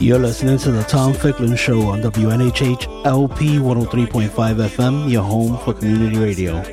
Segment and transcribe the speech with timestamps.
[0.00, 5.74] You're listening to the Tom Ficklin Show on WNHH LP 103.5 FM, your home for
[5.74, 6.64] community radio.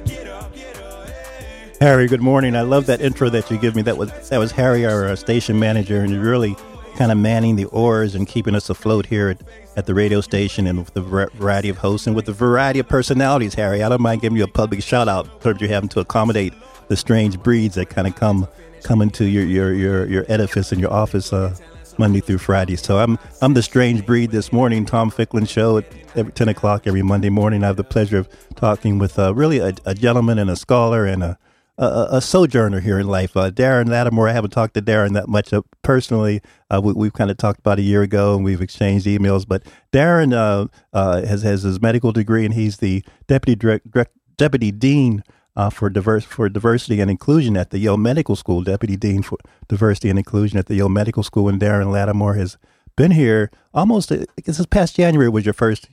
[1.81, 2.55] Harry, good morning.
[2.55, 3.81] I love that intro that you give me.
[3.81, 6.55] That was that was Harry, our uh, station manager, and really
[6.95, 9.41] kind of manning the oars and keeping us afloat here at,
[9.75, 12.79] at the radio station and with the var- variety of hosts and with the variety
[12.79, 13.83] of personalities, Harry.
[13.83, 16.53] I don't mind giving you a public shout out in terms of having to accommodate
[16.87, 18.47] the strange breeds that kind of come
[18.83, 21.53] come into your your your, your edifice and your office uh,
[21.99, 22.75] Monday through Friday.
[22.75, 24.85] So I'm I'm the strange breed this morning.
[24.85, 27.63] Tom Ficklin show at every ten o'clock every Monday morning.
[27.63, 31.05] I have the pleasure of talking with uh, really a, a gentleman and a scholar
[31.05, 31.37] and a
[31.77, 33.37] a, a sojourner here in life.
[33.37, 36.41] Uh, Darin Latimore, I haven't talked to Darin that much uh, personally.
[36.69, 39.47] Uh, we, have kind of talked about a year ago and we've exchanged emails.
[39.47, 44.11] But Darin uh, uh, has, has his medical degree and he's the deputy direct, direct,
[44.37, 45.23] deputy dean
[45.57, 48.61] uh, for diverse for diversity and inclusion at the Yale Medical School.
[48.61, 51.49] Deputy dean for diversity and inclusion at the Yale Medical School.
[51.49, 52.57] And Darin Latimore has
[52.95, 54.11] been here almost.
[54.11, 55.89] I guess this past January was your first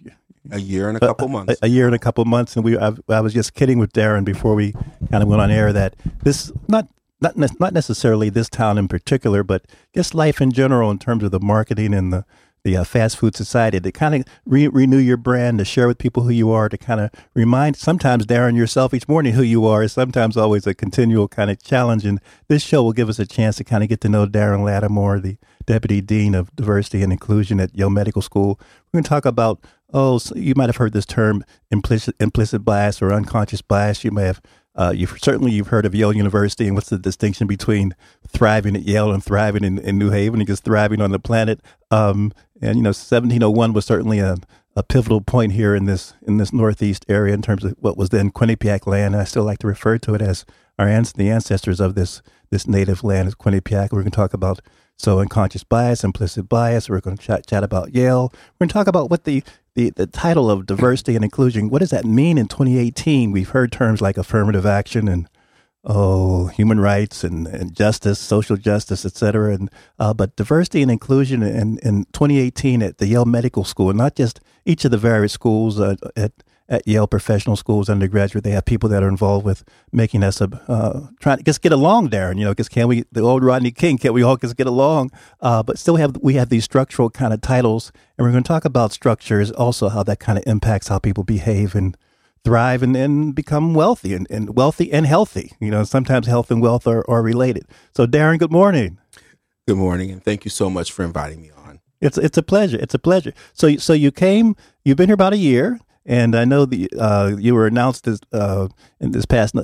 [0.51, 1.55] a year and a couple months.
[1.63, 2.77] A, a, year and a couple months, and we.
[2.77, 4.73] I, I, was just kidding with Darin before we
[5.11, 6.87] kind of went on air that this not
[7.23, 11.25] not ne- not necessarily this town in particular, but just life in general in terms
[11.25, 12.27] of the marketing and the
[12.65, 15.99] the uh, fast food society to kind of re- renew your brand, to share with
[15.99, 19.67] people who you are, to kind of remind sometimes Darin yourself each morning who you
[19.67, 19.83] are.
[19.83, 23.27] Is sometimes always a continual kind of challenge, and this show will give us a
[23.27, 27.13] chance to kind of get to know Darin Latimore, the deputy dean of diversity and
[27.13, 28.59] inclusion at Yale Medical School.
[28.93, 29.61] We're going to talk about
[29.93, 34.05] oh, so you might have heard this term implicit implicit bias or unconscious bias.
[34.05, 34.43] You may have
[34.77, 37.95] uh, you've certainly you've heard of Yale University and what's the distinction between
[38.27, 41.61] thriving at Yale and thriving in, in New Haven and just thriving on the planet.
[41.91, 42.33] Um,
[42.65, 44.37] and you know, 1701 was certainly a,
[44.75, 48.11] a pivotal point here in this in this northeast area in terms of what was
[48.11, 49.15] then Quinnipiac land.
[49.15, 50.45] And I still like to refer to it as
[50.79, 53.93] our ans- the ancestors of this this native land is Quinnipiac.
[53.93, 54.61] We're going to talk about
[54.97, 56.89] so unconscious bias, implicit bias.
[56.89, 58.33] We're going to chat, chat about Yale.
[58.33, 59.43] We're going to talk about what the
[59.75, 63.33] the, the title of diversity and inclusion, what does that mean in 2018?
[63.33, 65.29] We've heard terms like affirmative action and
[65.85, 69.55] oh, human rights and, and justice, social justice, et cetera.
[69.55, 74.17] And, uh, but diversity and inclusion in, in 2018 at the Yale Medical School, not
[74.17, 76.33] just each of the various schools uh, at
[76.69, 81.09] at Yale professional schools, undergraduate, they have people that are involved with making us uh,
[81.21, 82.39] trying to just get along, Darin.
[82.39, 83.99] You know, because can we the old Rodney King?
[83.99, 85.11] Can we all just get along?
[85.41, 88.49] Uh, but still have we have these structural kind of titles, and we're going to
[88.49, 91.97] talk about structures, also how that kind of impacts how people behave and
[92.45, 95.53] thrive and, and become wealthy and, and wealthy and healthy.
[95.61, 97.67] You know, sometimes health and wealth are, are related.
[97.97, 98.99] So, Darin, good morning.
[99.67, 101.81] Good morning, and thank you so much for inviting me on.
[102.03, 102.77] It's it's a pleasure.
[102.79, 103.33] It's a pleasure.
[103.55, 104.57] So so you came.
[104.85, 105.81] You've been here about a year.
[106.07, 108.69] And I know the uh, you were announced this uh,
[109.01, 109.55] in this past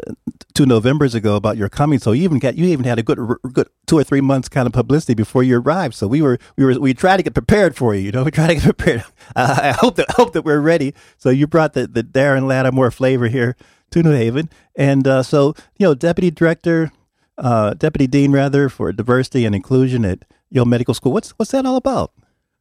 [0.54, 1.98] two Novembers ago about your coming.
[1.98, 3.18] So you even got you even had a good
[3.52, 5.94] good two or three months kind of publicity before you arrived.
[5.94, 8.00] So we were we were we tried to get prepared for you.
[8.00, 9.04] You know, we tried to get prepared.
[9.36, 10.94] Uh, I hope that hope that we're ready.
[11.18, 13.54] So you brought the the Darin Latimore flavor here
[13.90, 16.90] to New Haven, and uh, so you know, deputy director,
[17.36, 21.12] uh, deputy dean rather for diversity and inclusion at Yale Medical School.
[21.12, 22.12] What's what's that all about?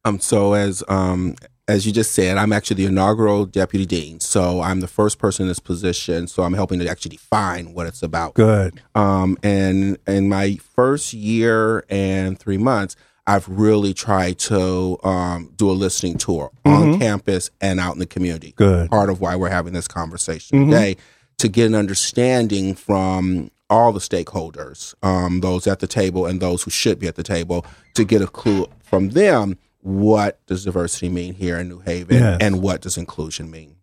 [0.04, 1.36] Um, so as um,
[1.70, 4.20] as you just said, I'm actually the inaugural deputy dean.
[4.20, 6.26] So I'm the first person in this position.
[6.26, 8.34] So I'm helping to actually define what it's about.
[8.34, 8.80] Good.
[8.94, 15.70] Um, and in my first year and three months, I've really tried to um, do
[15.70, 16.94] a listening tour mm-hmm.
[16.94, 18.52] on campus and out in the community.
[18.56, 18.90] Good.
[18.90, 20.70] Part of why we're having this conversation mm-hmm.
[20.70, 20.96] today
[21.38, 26.64] to get an understanding from all the stakeholders, um, those at the table and those
[26.64, 27.64] who should be at the table,
[27.94, 32.38] to get a clue from them what does diversity mean here in New Haven yes.
[32.40, 33.76] and what does inclusion mean.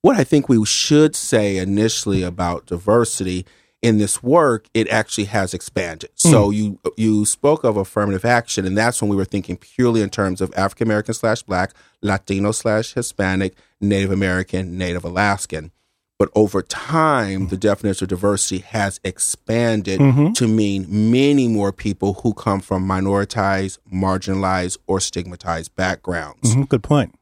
[0.00, 3.46] What I think we should say initially about diversity
[3.80, 6.10] in this work, it actually has expanded.
[6.16, 6.30] Mm.
[6.30, 10.10] So you you spoke of affirmative action, and that's when we were thinking purely in
[10.10, 11.72] terms of African American slash Black,
[12.02, 15.72] Latino slash Hispanic, Native American, Native Alaskan.
[16.18, 20.32] But over time, the definition of diversity has expanded mm-hmm.
[20.32, 26.50] to mean many more people who come from minoritized, marginalized, or stigmatized backgrounds.
[26.50, 26.62] Mm-hmm.
[26.64, 27.14] Good point.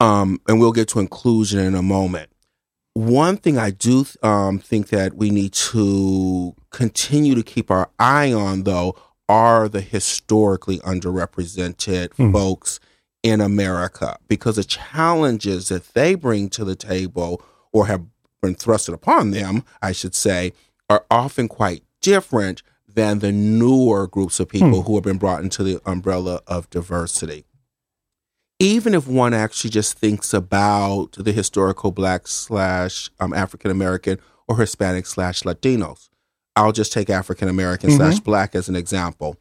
[0.00, 2.30] Um, and we'll get to inclusion in a moment.
[2.94, 8.32] One thing I do um, think that we need to continue to keep our eye
[8.32, 8.96] on, though,
[9.28, 12.80] are the historically underrepresented folks
[13.22, 18.04] in America because the challenges that they bring to the table or have
[18.42, 20.52] been thrusted upon them, I should say,
[20.88, 25.62] are often quite different than the newer groups of people who have been brought into
[25.62, 27.44] the umbrella of diversity.
[28.58, 34.18] Even if one actually just thinks about the historical black slash um, African American
[34.48, 36.10] or Hispanic slash Latinos,
[36.56, 39.36] I'll just take African American slash black as an example.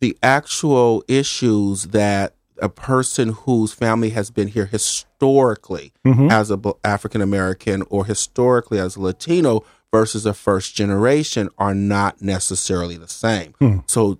[0.00, 6.30] The actual issues that a person whose family has been here historically mm-hmm.
[6.30, 12.22] as a African American or historically as a Latino versus a first generation are not
[12.22, 13.54] necessarily the same.
[13.58, 13.78] Hmm.
[13.86, 14.18] So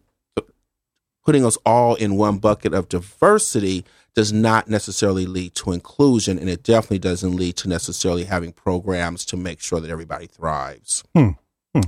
[1.25, 3.85] putting us all in one bucket of diversity
[4.15, 9.25] does not necessarily lead to inclusion and it definitely doesn't lead to necessarily having programs
[9.25, 11.03] to make sure that everybody thrives.
[11.15, 11.31] Hmm.
[11.75, 11.83] Hmm.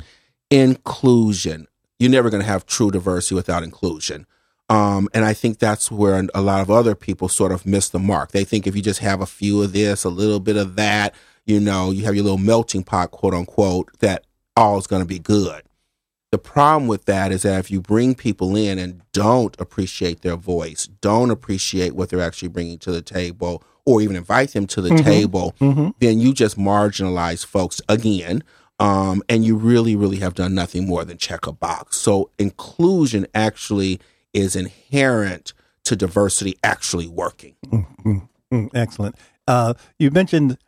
[0.50, 1.66] Inclusion.
[1.98, 4.26] You're never going to have true diversity without inclusion.
[4.68, 7.98] Um, and I think that's where a lot of other people sort of miss the
[7.98, 8.32] mark.
[8.32, 11.14] They think if you just have a few of this, a little bit of that,
[11.44, 14.24] you know, you have your little melting pot, quote unquote, that
[14.56, 15.62] all is going to be good.
[16.32, 20.36] The problem with that is that if you bring people in and don't appreciate their
[20.36, 24.80] voice, don't appreciate what they're actually bringing to the table, or even invite them to
[24.80, 25.54] the table,
[26.00, 28.42] then you just marginalize folks again.
[28.80, 31.96] Um, and you really, really have done nothing more than check a box.
[31.98, 34.00] So inclusion actually
[34.34, 35.54] is inherent
[35.84, 37.54] to diversity actually working.
[38.52, 39.16] Mm, excellent.
[39.46, 40.58] Uh, you mentioned,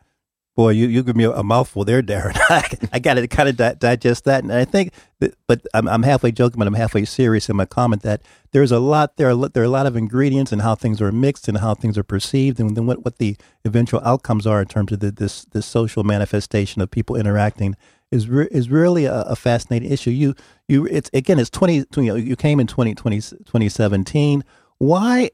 [0.54, 2.34] boy, you, you give me a, mouthful there, Darin.
[2.48, 5.88] I I got to kind of di- digest that, and I think, that, but I'm,
[5.88, 8.22] I'm halfway joking, but I'm halfway serious in my comment that
[8.52, 9.30] there's a lot there.
[9.30, 11.96] Are, there are a lot of ingredients and how things are mixed and how things
[11.96, 15.44] are perceived, and then what, what the eventual outcomes are in terms of the, this
[15.46, 17.76] this social manifestation of people interacting
[18.10, 20.10] is re- is really a, a fascinating issue.
[20.10, 20.34] You
[20.68, 24.44] you it's again it's 20, 20 you, know, you came in 20, 20, 2017.
[24.78, 25.30] Why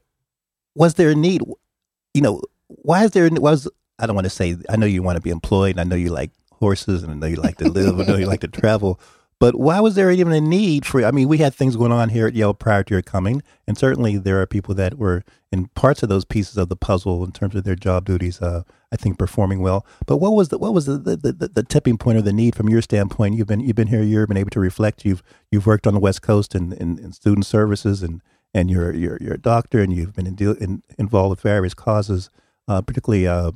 [0.75, 1.41] was there a need?
[2.13, 3.67] You know, why is there was
[3.99, 5.95] I don't want to say I know you want to be employed and I know
[5.95, 8.47] you like horses and I know you like to live I know you like to
[8.47, 8.99] travel
[9.39, 12.09] but why was there even a need for I mean we had things going on
[12.09, 15.67] here at Yale prior to your coming and certainly there are people that were in
[15.69, 18.95] parts of those pieces of the puzzle in terms of their job duties uh, I
[18.95, 19.85] think performing well.
[20.05, 22.55] But what was the what was the the, the, the tipping point or the need
[22.55, 23.35] from your standpoint?
[23.35, 25.03] You've been you've been here a year been able to reflect.
[25.03, 28.21] You've you've worked on the west coast in, in, in student services and
[28.53, 31.73] and you're you're you're a doctor and you've been in, deal, in, involved with various
[31.73, 32.29] causes
[32.67, 33.51] uh, particularly uh,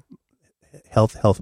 [0.90, 1.40] health health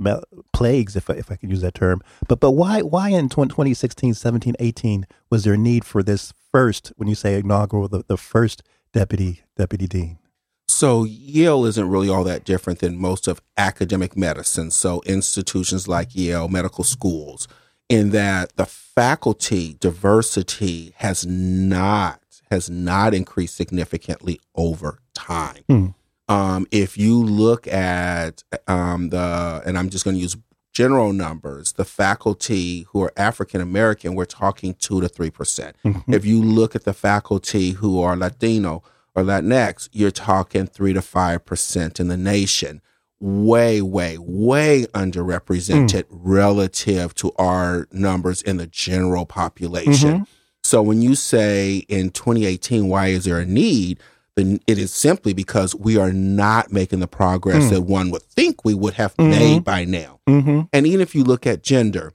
[0.54, 2.02] plagues if I, if I can use that term.
[2.28, 6.34] But but why why in 20, 2016 17 18 was there a need for this
[6.52, 8.64] first when you say inaugural the, the first
[8.94, 10.20] deputy deputy dean
[10.68, 14.72] So Yale isn't really all that different than most of academic medicine.
[14.72, 17.48] So institutions like Yale medical schools,
[17.88, 22.20] in that the faculty diversity has not
[22.52, 25.64] has not increased significantly over time.
[25.68, 25.88] Hmm.
[26.28, 30.36] Um, if you look at um, the, and I'm just going to use
[30.74, 35.76] general numbers, the faculty who are African American, we're talking two to three percent.
[36.08, 38.84] If you look at the faculty who are Latino
[39.16, 42.82] or Latinx, you're talking three to five percent in the nation.
[43.22, 46.06] Way, way, way underrepresented mm.
[46.10, 50.12] relative to our numbers in the general population.
[50.12, 50.24] Mm-hmm.
[50.64, 54.02] So when you say in 2018, why is there a need?
[54.36, 57.70] Then it is simply because we are not making the progress mm.
[57.70, 59.30] that one would think we would have mm-hmm.
[59.30, 60.20] made by now.
[60.28, 60.62] mm-hmm.
[60.74, 62.14] And even if you look at gender,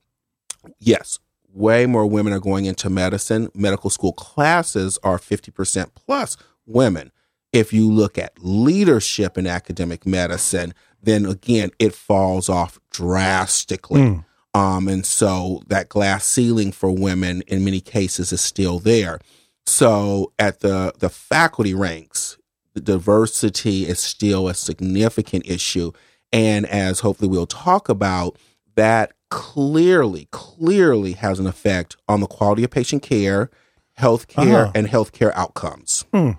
[0.78, 1.19] yes,
[1.52, 3.50] way more women are going into medicine.
[3.54, 6.37] Medical school classes are 50% plus
[6.70, 7.12] women.
[7.52, 10.72] If you look at leadership in academic medicine,
[11.02, 14.22] then again, it falls off drastically.
[14.54, 19.20] Um, and so that glass ceiling for women in many cases is still there.
[19.66, 22.36] So at the, the faculty ranks,
[22.74, 25.92] the diversity is still a significant issue.
[26.32, 28.36] And as hopefully we'll talk about,
[28.76, 33.50] that clearly, clearly has an effect on the quality of patient care,
[33.98, 34.72] healthcare, Uh-huh.
[34.74, 36.04] and healthcare outcomes.
[36.12, 36.32] Hmm.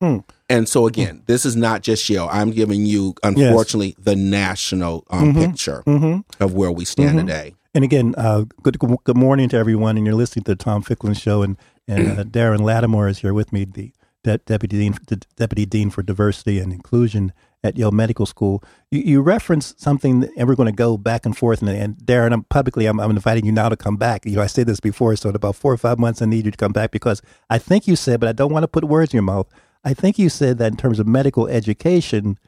[0.00, 0.18] Hmm.
[0.50, 2.28] And so again, this is not just Yale.
[2.30, 5.46] I'm giving you, unfortunately, the national um, Mhm.
[5.46, 6.42] picture Mm-hmm.
[6.42, 7.22] of where we stand Mhm.
[7.22, 7.54] today.
[7.74, 11.14] And again, uh, good good morning to everyone, and you're listening to the Tom Ficklin
[11.14, 11.56] Show, and
[11.88, 13.92] and uh, Darin Latimore is here with me, the
[14.24, 17.32] de- deputy dean, the deputy dean for diversity and inclusion
[17.64, 18.62] at Yale Medical School.
[18.90, 21.60] You, you referenced something, that- and we're going to go back and forth.
[21.62, 24.24] And, and Darin, I'm publicly, I'm, I'm inviting you now to come back.
[24.26, 26.44] You know, I said this before, so in about four or five months, I need
[26.44, 28.84] you to come back because I think you said, but I don't want to put
[28.84, 29.48] words in your mouth.
[29.86, 32.40] I think you said that in terms of medical education,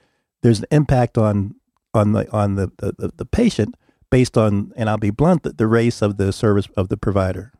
[0.43, 1.55] there's an impact on
[1.95, 3.77] on the on the, the, the, patient
[4.11, 7.53] based on, and I'll be blunt, the, the race of the service of the provider.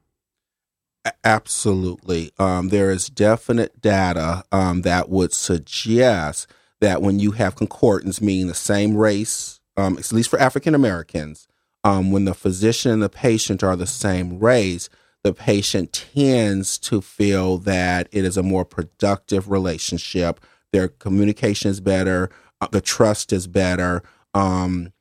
[1.25, 2.33] Absolutely.
[2.39, 6.49] Um, there is definite data um, that would suggest
[6.81, 11.47] that when you have concordance, meaning the same race, um, at least for African Americans,
[11.85, 14.89] um, when the physician and the patient are the same race,
[15.29, 20.41] the patient tends to feel that it is a more productive relationship.
[20.73, 22.31] Their communication is better,
[22.63, 24.95] uh, the trust is better, um,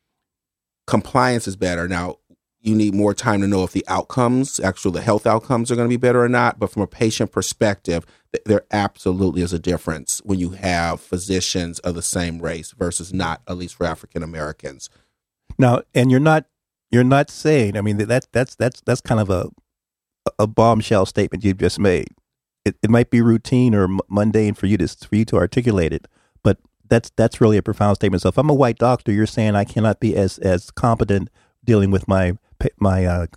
[0.85, 1.87] compliance is better.
[1.87, 2.17] Now,
[2.59, 5.87] you need more time to know if the outcomes, actual the health outcomes, are going
[5.87, 6.59] to be better or not.
[6.59, 8.05] But from a patient perspective,
[8.45, 13.41] there absolutely is a difference when you have physicians of the same race versus not,
[13.47, 14.89] at least for African Americans.
[15.57, 16.47] Now, and you're not
[16.91, 17.77] you're not saying.
[17.77, 19.49] I mean, that that's that's that's kind of a
[20.39, 22.09] a bombshell statement you've just made.
[22.65, 26.07] It, it might be routine or mundane for you to for you to articulate it,
[26.43, 26.57] but
[26.89, 28.21] that's that's really a profound statement.
[28.21, 31.29] So if I'm a white doctor, you're saying I cannot be as as competent
[31.63, 32.37] dealing with my
[32.79, 33.27] my uh,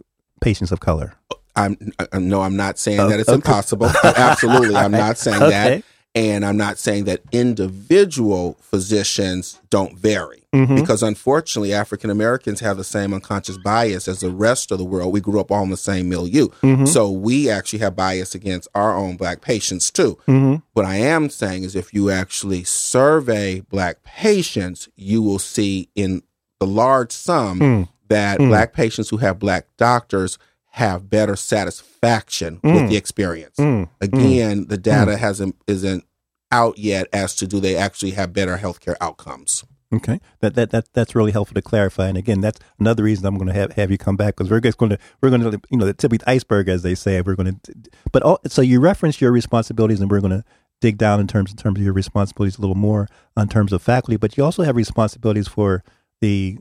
[0.40, 1.14] patients of color.
[1.56, 1.76] I'm
[2.14, 3.36] no, I'm not saying that it's okay.
[3.36, 3.90] impossible.
[4.04, 5.50] Absolutely, I'm not saying okay.
[5.50, 5.84] that.
[6.14, 10.74] And I'm not saying that individual physicians don't vary mm-hmm.
[10.74, 15.12] because unfortunately, African Americans have the same unconscious bias as the rest of the world.
[15.12, 16.48] We grew up all in the same milieu.
[16.62, 16.86] Mm-hmm.
[16.86, 20.18] So we actually have bias against our own black patients too.
[20.26, 20.56] Mm-hmm.
[20.72, 26.22] What I am saying is if you actually survey black patients, you will see in
[26.58, 27.88] the large sum mm.
[28.08, 28.48] that mm.
[28.48, 30.38] black patients who have black doctors
[30.70, 32.74] have better satisfaction mm.
[32.74, 33.56] with the experience.
[33.56, 33.88] Mm.
[34.00, 35.18] Again, the data mm.
[35.18, 36.04] hasn't isn't
[36.52, 39.64] out yet as to do they actually have better healthcare outcomes.
[39.92, 42.06] Okay, that that that that's really helpful to clarify.
[42.06, 44.60] And again, that's another reason I'm going to have have you come back because we're
[44.60, 46.94] just going to we're going to you know the tip of the iceberg as they
[46.94, 47.20] say.
[47.20, 47.74] We're going to,
[48.12, 50.44] but all, so you reference your responsibilities, and we're going to
[50.80, 53.82] dig down in terms in terms of your responsibilities a little more on terms of
[53.82, 54.16] faculty.
[54.16, 55.82] But you also have responsibilities for
[56.20, 56.58] the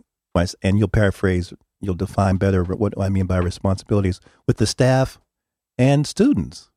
[0.64, 5.20] and you'll paraphrase you'll define better what I mean by responsibilities with the staff
[5.78, 6.70] and students.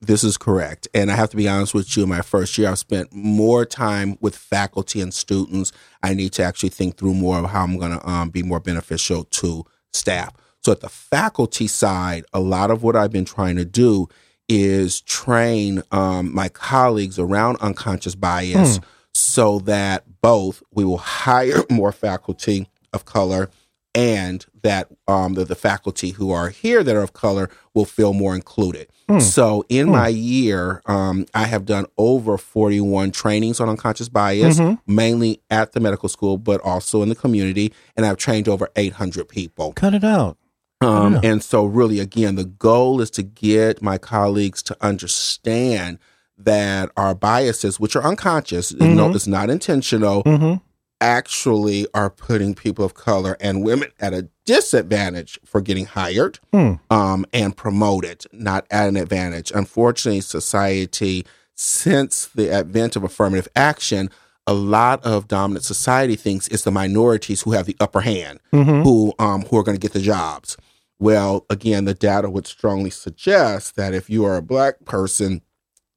[0.00, 0.86] This is correct.
[0.94, 3.64] And I have to be honest with you, in my first year, I've spent more
[3.64, 5.72] time with faculty and students.
[6.02, 8.60] I need to actually think through more of how I'm going to um, be more
[8.60, 10.34] beneficial to staff.
[10.62, 14.08] So, at the faculty side, a lot of what I've been trying to do
[14.48, 18.84] is train um, my colleagues around unconscious bias hmm.
[19.12, 23.50] so that both we will hire more faculty of color
[23.98, 28.12] and that um, the, the, faculty who are here that are of color will feel
[28.12, 28.88] more included.
[29.08, 29.20] Mm.
[29.20, 29.92] So, in mm.
[29.92, 34.74] my year, um, I have done over 41 trainings on unconscious bias, mm-hmm.
[34.86, 37.72] mainly at the medical school, but also in the community.
[37.96, 39.72] And I've trained over 800 people.
[39.72, 40.38] Cut it out.
[40.80, 41.20] Um, yeah.
[41.24, 45.98] And so, really, again, the goal is to get my colleagues to understand
[46.36, 48.94] that our biases, which are unconscious, mm-hmm.
[48.94, 50.64] no, it's not intentional, mm-hmm
[51.00, 56.74] actually are putting people of color and women at a disadvantage for getting hired hmm.
[56.90, 59.52] um, and promoted, not at an advantage.
[59.54, 61.24] Unfortunately, society,
[61.54, 64.10] since the advent of affirmative action,
[64.46, 68.82] a lot of dominant society thinks it's the minorities who have the upper hand, mm-hmm.
[68.82, 70.56] who um, who are going to get the jobs.
[70.98, 75.42] Well, again, the data would strongly suggest that if you are a black person,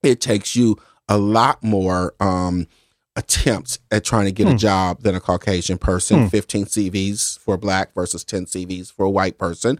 [0.04, 0.78] it takes you
[1.08, 2.68] a lot more um,
[3.16, 4.58] attempts at trying to get a hmm.
[4.58, 6.24] job than a Caucasian person.
[6.24, 6.28] Hmm.
[6.28, 9.80] 15 CVs for a black versus 10 CVs for a white person.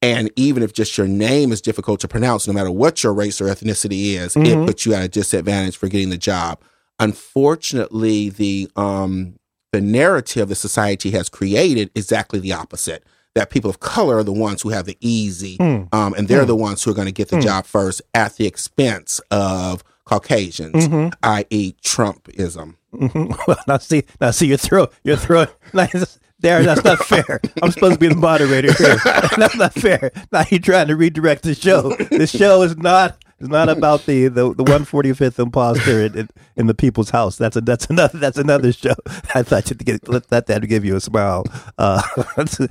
[0.00, 3.40] And even if just your name is difficult to pronounce, no matter what your race
[3.40, 4.62] or ethnicity is, mm-hmm.
[4.62, 6.60] it puts you at a disadvantage for getting the job.
[7.00, 9.38] Unfortunately, the um,
[9.72, 13.04] the narrative the society has created is exactly the opposite.
[13.34, 15.92] That people of color are the ones who have the easy, mm.
[15.92, 16.48] um, and they're mm.
[16.48, 17.42] the ones who are going to get the mm.
[17.42, 21.10] job first at the expense of Caucasians, mm-hmm.
[21.22, 22.76] i.e., Trumpism.
[22.94, 23.32] Mm-hmm.
[23.46, 25.54] Well, now see, now see, your throat, your throat.
[26.40, 27.40] There, that's not fair.
[27.60, 28.96] I'm supposed to be the moderator here.
[29.36, 30.12] That's not fair.
[30.30, 31.96] Now you're trying to redirect the show.
[31.96, 36.66] The show is not it's not about the the, the 145th imposter in, in, in,
[36.66, 37.36] the people's house.
[37.36, 38.94] That's a that's another that's another show.
[39.34, 41.44] I thought you'd get let, let that give you a smile.
[41.78, 42.02] Uh,
[42.46, 42.66] so,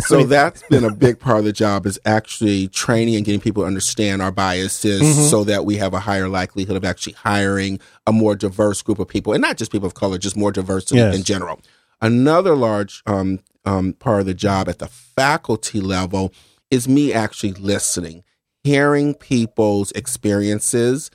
[0.00, 3.62] so that's been a big part of the job is actually training and getting people
[3.62, 5.22] to understand our biases, mm-hmm.
[5.22, 9.08] so that we have a higher likelihood of actually hiring a more diverse group of
[9.08, 11.16] people, and not just people of color, just more diversity yes.
[11.16, 11.60] in general.
[12.02, 16.32] Another large um, um, part of the job at the faculty level
[16.70, 18.22] is me actually listening
[18.64, 21.10] hearing people's experiences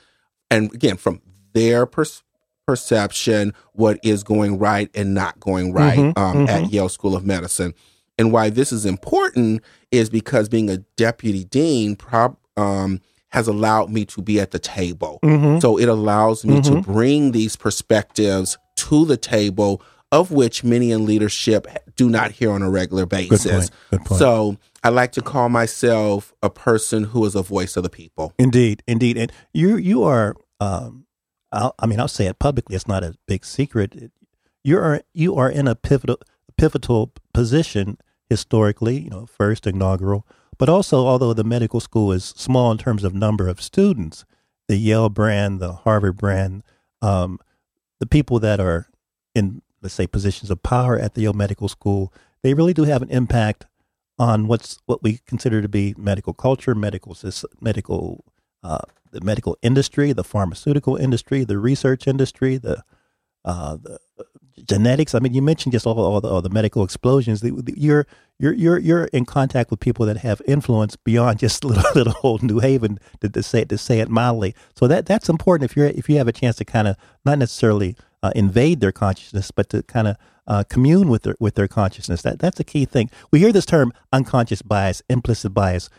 [0.50, 1.20] and again from
[1.52, 2.22] their pers-
[2.66, 6.48] perception what is going right and not going right mm-hmm, um, mm-hmm.
[6.48, 7.74] at Yale School of Medicine.
[8.16, 13.90] And why this is important is because being a deputy dean prob- um, has allowed
[13.90, 15.18] me to be at the table.
[15.24, 15.58] Mm-hmm.
[15.58, 16.92] So it allows me to mm-hmm.
[16.92, 19.82] bring these perspectives to the table
[20.14, 21.66] of which many in leadership
[21.96, 23.42] do not hear on a regular basis.
[23.42, 23.70] Good point.
[23.90, 24.18] Good point.
[24.20, 28.32] So I like to call myself a person who is a voice of the people.
[28.38, 30.36] Indeed, indeed, and you you are.
[30.60, 31.06] Um,
[31.50, 32.76] I'll, I mean, I'll say it publicly.
[32.76, 34.12] It's not a big secret.
[34.62, 36.20] You are you are in a pivotal
[36.56, 37.98] pivotal position
[38.30, 39.00] historically.
[39.00, 40.26] You know, first inaugural,
[40.58, 44.24] but also although the medical school is small in terms of number of students,
[44.68, 46.62] the Yale brand, the Harvard brand,
[47.02, 47.40] um,
[47.98, 48.86] the people that are
[49.34, 52.12] in let's say positions of power at the Yale Medical School,
[52.42, 53.66] they really do have an impact
[54.18, 57.16] on what's what we consider to be medical culture, medical
[57.60, 58.24] medical
[58.62, 58.78] uh,
[59.12, 62.82] the medical industry, the pharmaceutical industry, the research industry, the
[63.44, 63.98] uh, the
[64.66, 65.14] genetics.
[65.14, 67.40] I mean, you mentioned just all, all, the, all the medical explosions.
[67.42, 68.06] The, the, you're
[68.38, 72.42] you're you're you're in contact with people that have influence beyond just little little old
[72.42, 74.54] New Haven to, to say to say it mildly.
[74.74, 77.38] So that that's important if you're if you have a chance to kind of not
[77.38, 80.16] necessarily uh, invade their consciousness, but to kind of
[80.46, 82.22] uh, commune with their with their consciousness.
[82.22, 83.10] That that's a key thing.
[83.30, 85.90] We hear this term unconscious bias, implicit bias.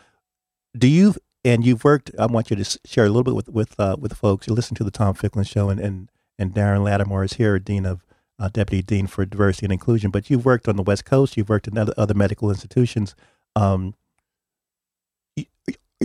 [0.76, 1.14] Do you
[1.44, 2.10] and you've worked?
[2.18, 4.48] I want you to share a little bit with with uh, with folks.
[4.48, 7.86] You listen to the Tom Ficklin show, and and, and Darin Latimore is here, dean
[7.86, 8.04] of
[8.40, 10.10] uh, deputy dean for diversity and inclusion.
[10.10, 11.36] But you've worked on the West Coast.
[11.36, 13.14] You've worked in other, other medical institutions.
[13.54, 13.94] Um,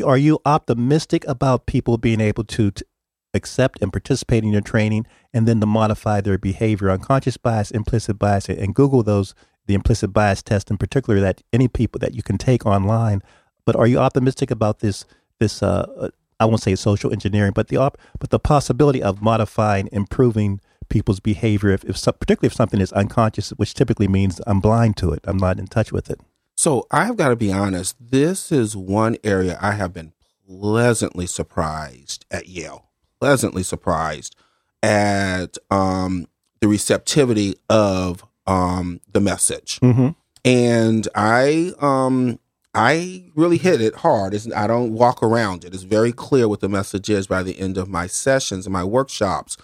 [0.06, 2.86] are you optimistic about people being able to, to
[3.34, 6.90] accept and participate in your training, and then to modify their behavior?
[6.90, 9.34] Unconscious bias, implicit bias, and- Google those
[9.68, 13.22] the implicit bias test in particular that any people that you can take online.
[13.66, 15.06] But are you optimistic about this?
[15.40, 16.10] This uh, uh,
[16.40, 20.60] I won't say social engineering, but the op- but the possibility of modifying, improving
[20.90, 24.98] people's behavior, if, if some, particularly if something is unconscious, which typically means I'm blind
[24.98, 26.20] to it, I'm not in touch with it.
[26.58, 27.96] So I've got to be honest.
[28.00, 30.14] This is one area I have been
[30.48, 32.91] pleasantly surprised at Yale.
[33.22, 34.36] Pleasantly surprised
[34.82, 36.26] at um,
[36.60, 40.10] the receptivity of um, the message, Mm-hmm.
[40.44, 42.40] and I um,
[42.74, 44.34] I really hit it hard.
[44.34, 45.74] It's, I don't walk around it.
[45.76, 48.84] It's very clear what the message is by the end of my sessions and my
[48.84, 49.56] workshops.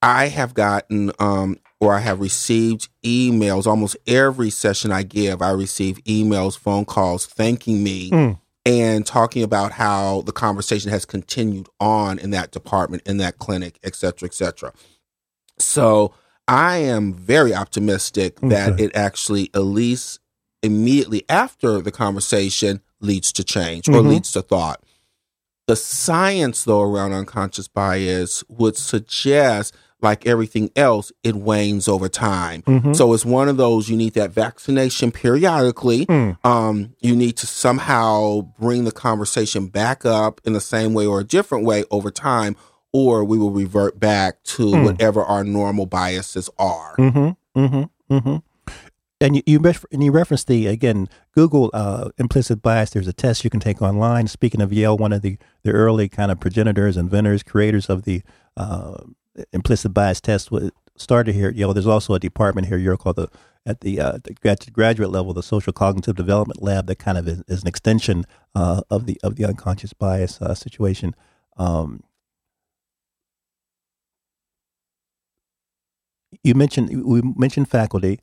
[0.00, 5.42] I have gotten um, or I have received emails almost every session I give.
[5.42, 8.38] I receive emails, phone calls thanking me Mm.
[8.66, 13.78] And talking about how the conversation has continued on in that department, in that clinic,
[13.82, 14.72] et cetera, et cetera.
[15.58, 16.14] So
[16.48, 20.18] I am very optimistic that it actually, at least
[20.62, 24.08] immediately after the conversation, leads to change or Mhm.
[24.08, 24.82] leads to thought.
[25.66, 29.74] The science, though, around unconscious bias would suggest,
[30.04, 32.62] like everything else, it wanes over time.
[32.62, 32.94] Mhm.
[32.94, 36.06] So it's one of those you need that vaccination periodically.
[36.06, 36.36] Mm.
[36.44, 41.20] Um, you need to somehow bring the conversation back up in the same way or
[41.20, 42.54] a different way over time,
[42.92, 44.84] or we will revert back to Mm.
[44.84, 46.94] whatever our normal biases are.
[46.98, 47.60] Mm-hmm.
[47.60, 48.14] Mm-hmm.
[48.14, 48.36] Mm-hmm.
[49.20, 52.90] And you you, ref- and you referenced the again Google uh, implicit bias.
[52.90, 54.26] There's a test you can take online.
[54.26, 58.22] Speaking of Yale, one of the the early kind of progenitors, inventors, creators of the
[58.56, 58.98] uh,
[59.52, 60.50] implicit bias test
[60.96, 61.74] started here at Yale.
[61.74, 63.28] There's also a department here at Yale called the
[63.66, 64.34] at the, uh, the
[64.72, 68.82] graduate level, the social cognitive development lab that kind of is, is an extension uh,
[68.90, 71.14] of the of the unconscious bias uh, situation.
[71.56, 72.02] Um,
[76.42, 78.20] you mentioned we mentioned faculty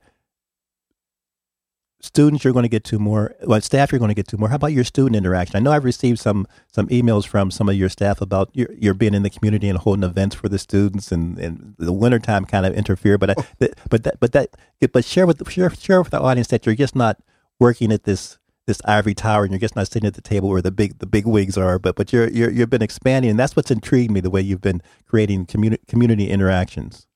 [2.01, 4.49] students you're going to get to more well staff you're going to get to more.
[4.49, 5.55] How about your student interaction?
[5.55, 8.93] I know i've received some some emails from some of your staff about your, your
[8.93, 12.65] being in the community and holding events for the students and, and the wintertime kind
[12.65, 13.45] of interfere but I, oh.
[13.59, 14.49] th- but that but that
[14.91, 17.17] but share with share, share with the audience that you're just not
[17.59, 18.37] working at this
[18.67, 21.05] this ivory tower and you're just not sitting at the table where the big the
[21.05, 24.19] big wigs are but but you're, you're you've been expanding and that's what's intrigued me
[24.19, 27.07] the way you've been creating community community interactions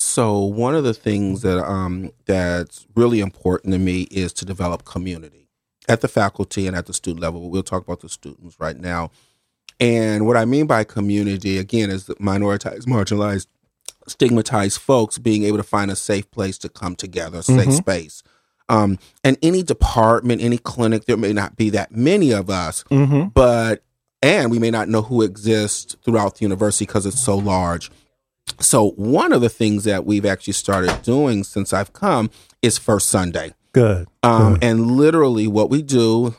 [0.00, 4.84] So one of the things that um that's really important to me is to develop
[4.84, 5.48] community
[5.88, 7.50] at the faculty and at the student level.
[7.50, 9.10] We'll talk about the students right now.
[9.78, 13.46] And what I mean by community again is minoritized, marginalized,
[14.06, 17.76] stigmatized folks being able to find a safe place to come together, a safe Mhm.
[17.76, 18.22] space.
[18.68, 23.28] Um, and any department, any clinic, there may not be that many of us, mm-hmm.
[23.34, 23.82] but
[24.22, 27.90] and we may not know who exists throughout the university because it's so large.
[28.58, 32.30] So one of the things that we've actually started doing since I've come
[32.62, 34.64] is First Sunday, good um, Good.
[34.64, 36.34] and literally what we do,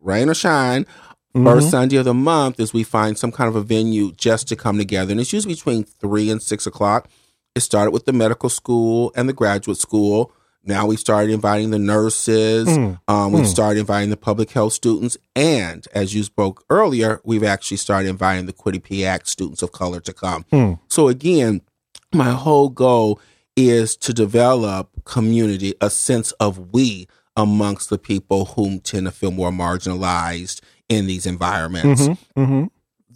[0.00, 0.86] rain or shine,
[1.34, 1.44] Mhm.
[1.44, 4.56] first Sunday of the month is we find some kind of a venue just to
[4.56, 7.08] come together, and it's usually between three and six o'clock.
[7.54, 10.32] It started with the medical school and the graduate school.
[10.64, 12.68] Now we started inviting the nurses.
[12.68, 13.00] Mm.
[13.08, 13.50] Um, we've Hmm.
[13.50, 18.46] started inviting the public health students, and as you spoke earlier, we've actually started inviting
[18.46, 20.44] the Act students of color to come.
[20.50, 20.72] Hmm.
[20.88, 21.62] So again,
[22.12, 23.20] my whole goal
[23.56, 29.30] is to develop community, a sense of we amongst the people who tend to feel
[29.30, 32.02] more marginalized in these environments.
[32.08, 32.40] Mm-hmm.
[32.42, 32.64] Mm-hmm.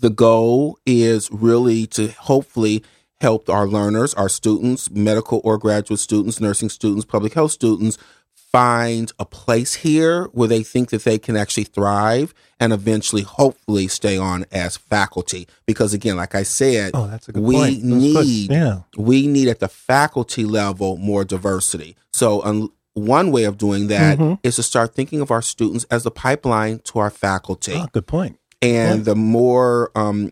[0.00, 2.82] The goal is really to hopefully
[3.22, 7.96] help our learners, our students, medical or graduate students, nursing students, public health students
[8.36, 13.88] find a place here where they think that they can actually thrive and eventually hopefully
[13.88, 17.82] stay on as faculty because again like i said Oh, that's a good we point.
[17.84, 18.80] Need Yeah.
[18.98, 24.14] we need at the faculty level more diversity so um, one way of doing that
[24.14, 24.48] is Mm-hmm.
[24.50, 28.38] to start thinking of our students as the pipeline to our faculty Oh, good point.
[28.60, 30.30] and the more um,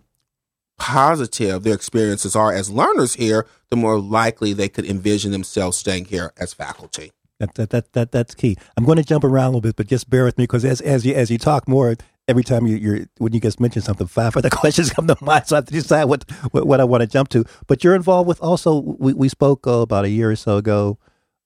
[0.80, 6.06] positive their experiences are as learners here, the more likely they could envision themselves staying
[6.06, 7.12] here as faculty.
[7.38, 8.56] That, that, that, that, that's key.
[8.76, 10.80] I'm going to jump around a little bit, but just bear with me because as,
[10.80, 11.96] as you as you talk more,
[12.28, 15.46] every time you, you're when you guys mention something, five other questions come to mind.
[15.46, 17.44] So I have to decide what what, what I want to jump to.
[17.66, 18.80] But you're involved with also.
[18.80, 20.98] We we spoke uh, about a year or so ago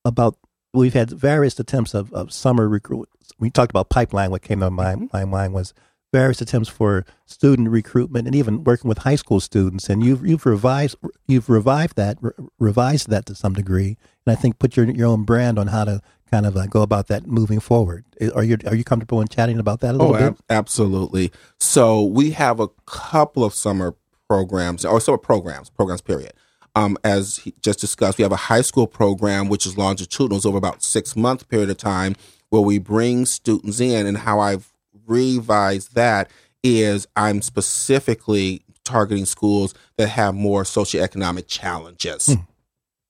[0.05, 0.37] about
[0.73, 3.09] we've had various attempts of, of summer recruit.
[3.39, 4.31] We talked about pipeline.
[4.31, 5.75] What came to my my mind was
[6.15, 9.89] various attempts for student recruitment and even working with high school students.
[9.91, 10.97] And you've you've revised
[11.27, 15.09] you've revived that re- revised that to some degree, and I think put your your
[15.09, 16.01] own brand on how to
[16.31, 18.05] kind of uh, go about that moving forward.
[18.35, 20.23] Are you are you comfortable in chatting about that a little Oh, bit?
[20.23, 21.33] ab- absolutely.
[21.59, 23.95] So we have a couple of summer
[24.29, 26.33] programs or summer programs, programs period.
[26.77, 30.47] Um, as he just discussed, we have a high school program which is longitudinal, it's
[30.47, 32.15] over about six month period of time
[32.51, 34.07] where we bring students in.
[34.07, 34.73] And how I've
[35.07, 36.31] revised that
[36.63, 42.37] is I'm specifically targeting schools that have more socioeconomic challenges.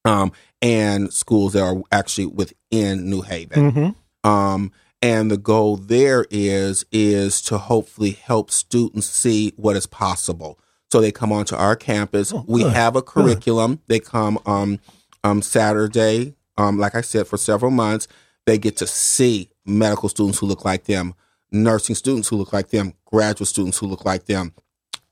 [0.04, 3.72] Um, and schools that are actually within New Haven.
[3.72, 4.28] Mm-hmm.
[4.28, 10.58] Um, and the goal there is is to hopefully help students see what is possible.
[10.90, 12.32] So they come onto our campus.
[12.46, 13.80] we have a curriculum.
[13.86, 14.78] They come um,
[15.22, 18.08] um, Saturday, um, like I said, for several months.
[18.46, 21.14] They get to see medical students who look like them,
[21.54, 24.52] nursing students who look like them, graduate students who look like them.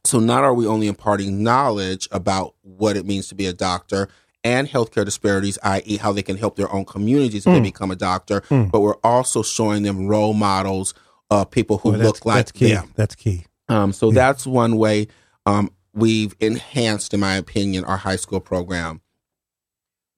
[0.04, 4.08] So not are we only imparting knowledge about what it means to be a doctor
[4.44, 7.96] and healthcare disparities, i.e., how they can help their own communities if they become a
[7.96, 10.94] doctor, but we're also showing them role models
[11.30, 12.72] of people who look like that's key.
[12.72, 12.92] them.
[12.96, 13.46] That's key.
[13.68, 15.06] Um, so that's one way
[15.46, 19.00] um, we've enhanced, in my opinion, our high school program.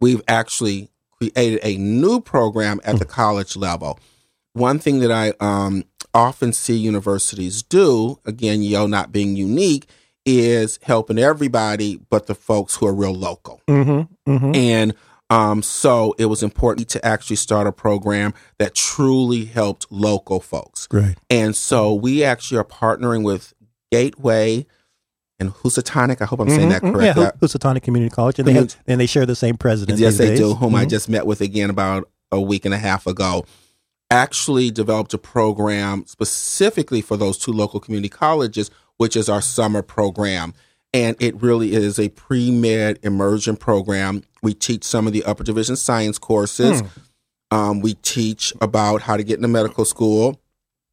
[0.01, 3.99] We've actually created a new program at the college level.
[4.55, 9.87] One thing that I um, often see universities do, again, Yale not being unique,
[10.27, 13.61] is helping everybody but the folks who are real local.
[13.69, 14.31] Mm-hmm.
[14.33, 14.55] Mm-hmm.
[14.55, 14.95] And
[15.31, 20.87] um, so it was important to actually start a program that truly helped local folks.
[20.87, 21.17] Great.
[21.29, 23.53] And so we actually are partnering with
[23.91, 24.67] Gateway
[25.39, 26.23] and Housatonic.
[26.23, 26.93] I hope I'm saying that Mhm.
[26.95, 27.19] correct.
[27.19, 29.99] Yeah, Housatonic Community College, and they have, and they share the same president.
[29.99, 30.39] yes, they days.
[30.39, 30.91] do, whom I Mhm.
[30.91, 33.45] just met with again about a week and a half ago.
[34.11, 39.83] Actually developed a program specifically for those two local community colleges, which is our summer
[39.83, 40.55] program.
[40.93, 44.23] And it really is a pre med immersion program.
[44.43, 46.83] We teach some of the upper division science courses.
[47.51, 50.41] Um, we teach about how to get into medical school.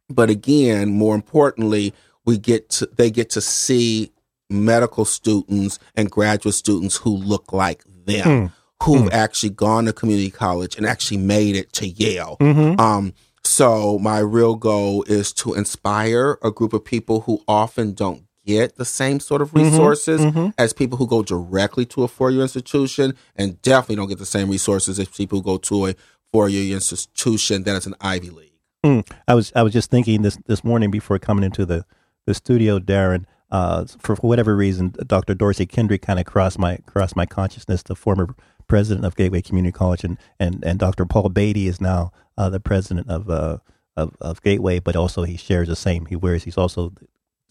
[0.10, 1.94] But again, more importantly,
[2.26, 4.12] we get to, they get to see
[4.50, 8.52] medical students and graduate students who look like them,
[8.84, 12.38] who've actually gone to community college and actually made it to Yale.
[12.80, 13.14] Um,
[13.44, 18.76] so my real goal is to inspire a group of people who often don't get
[18.76, 20.26] the same sort of resources
[20.58, 24.50] as people who go directly to a four-year institution and definitely don't get the same
[24.50, 25.96] resources as people who go to a
[26.32, 28.52] four-year institution that is an Ivy League.
[28.86, 29.08] Mm.
[29.28, 31.86] I was I was just thinking this this morning before coming into the
[32.26, 33.28] the studio, Darin.
[33.52, 35.34] Uh, for whatever reason, Dr.
[35.34, 37.84] Dorsey Kendrick kind of crossed my crossed my consciousness.
[37.84, 38.36] The former
[38.68, 41.06] president of Gateway Community College, and and, and Dr.
[41.06, 43.58] Paul Beatty is now uh, the president of, uh,
[43.98, 46.06] of of Gateway, but also he shares the same.
[46.06, 46.94] He wears he's also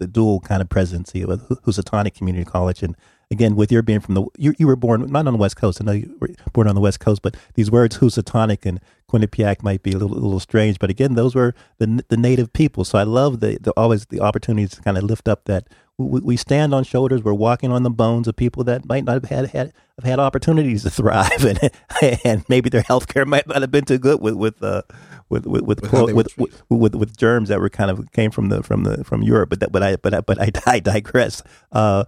[0.01, 2.83] the dual kind of presidency of Housatonic Community College.
[2.83, 2.97] And
[3.31, 5.81] again, with your being from the, you, you were born not on the West Coast.
[5.81, 9.63] I know you were born on the West Coast, but these words Housatonic and Quinnipiac
[9.63, 10.79] might be a little, a little strange.
[10.79, 12.85] But again, those were the the native people.
[12.85, 15.69] So I love the, the always the opportunities to kind of lift up that
[16.05, 17.23] we, we stand on shoulders.
[17.23, 20.19] We're walking on the bones of people that might not have had, had have had
[20.19, 21.45] opportunities to thrive,
[22.03, 24.83] and and maybe their health care might not have been too good with with uh,
[25.29, 27.91] with with with, With how they were with, with, with with germs that were kind
[27.91, 29.51] of came from the from the from Europe.
[29.51, 31.43] But that, but I but I, but I, I digress.
[31.73, 32.05] Uh,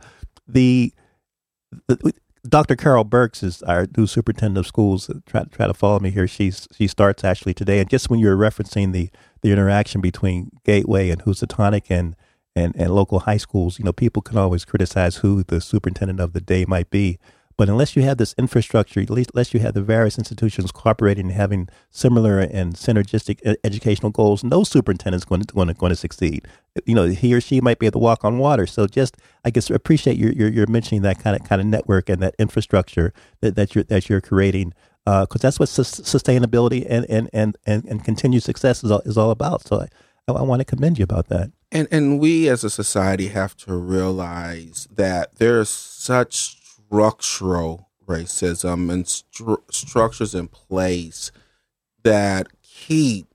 [0.47, 0.93] the,
[1.87, 2.13] the
[2.47, 2.75] Dr.
[2.75, 5.11] Carol Birks is our new superintendent of schools.
[5.27, 6.27] Try try to follow me here.
[6.27, 7.79] She's she starts actually today.
[7.79, 9.11] And just when you were referencing the
[9.43, 12.17] the interaction between Gateway and Housatonic and
[12.55, 16.33] and and local high schools, you know, people can always criticize who the superintendent of
[16.33, 17.19] the day might be.
[17.57, 21.27] But unless you have this infrastructure, at least unless you have the various institutions cooperating
[21.27, 25.91] and having similar and synergistic educational goals, no superintendent is going to, going to, going
[25.91, 26.49] to succeed.
[26.87, 28.67] You know, he or she might be able to walk on water.
[28.67, 32.09] So just, I guess, appreciate your, your, your mentioning that kind of kind of network
[32.09, 33.13] and that infrastructure
[33.43, 34.73] that, that you're that you're creating
[35.05, 39.01] because uh, that's what su- sustainability and, and, and, and, and continued success is all,
[39.01, 39.67] is all about.
[39.67, 39.81] So
[40.29, 41.51] I, I want to commend you about that.
[41.73, 49.07] And and we as a society have to realize that there's such structural racism and
[49.07, 51.33] stru- structures in place
[52.05, 53.27] that keep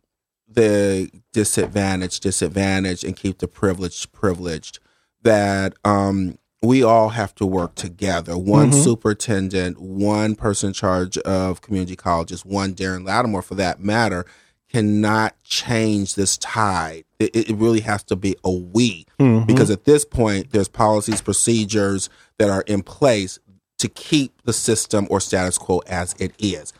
[0.47, 4.79] the disadvantaged disadvantaged and keep the privileged privileged
[5.23, 8.37] that um, we all have to work together.
[8.37, 8.81] One mm-hmm.
[8.81, 14.27] superintendent, one person in charge of community colleges, one Darin Latimore for that matter,
[14.71, 17.05] cannot change this tide.
[17.19, 19.45] It, it really has to be a we, mm-hmm.
[19.45, 23.39] because at this point, there's policies, procedures that are in place
[23.79, 26.73] to keep the system or status quo as it is.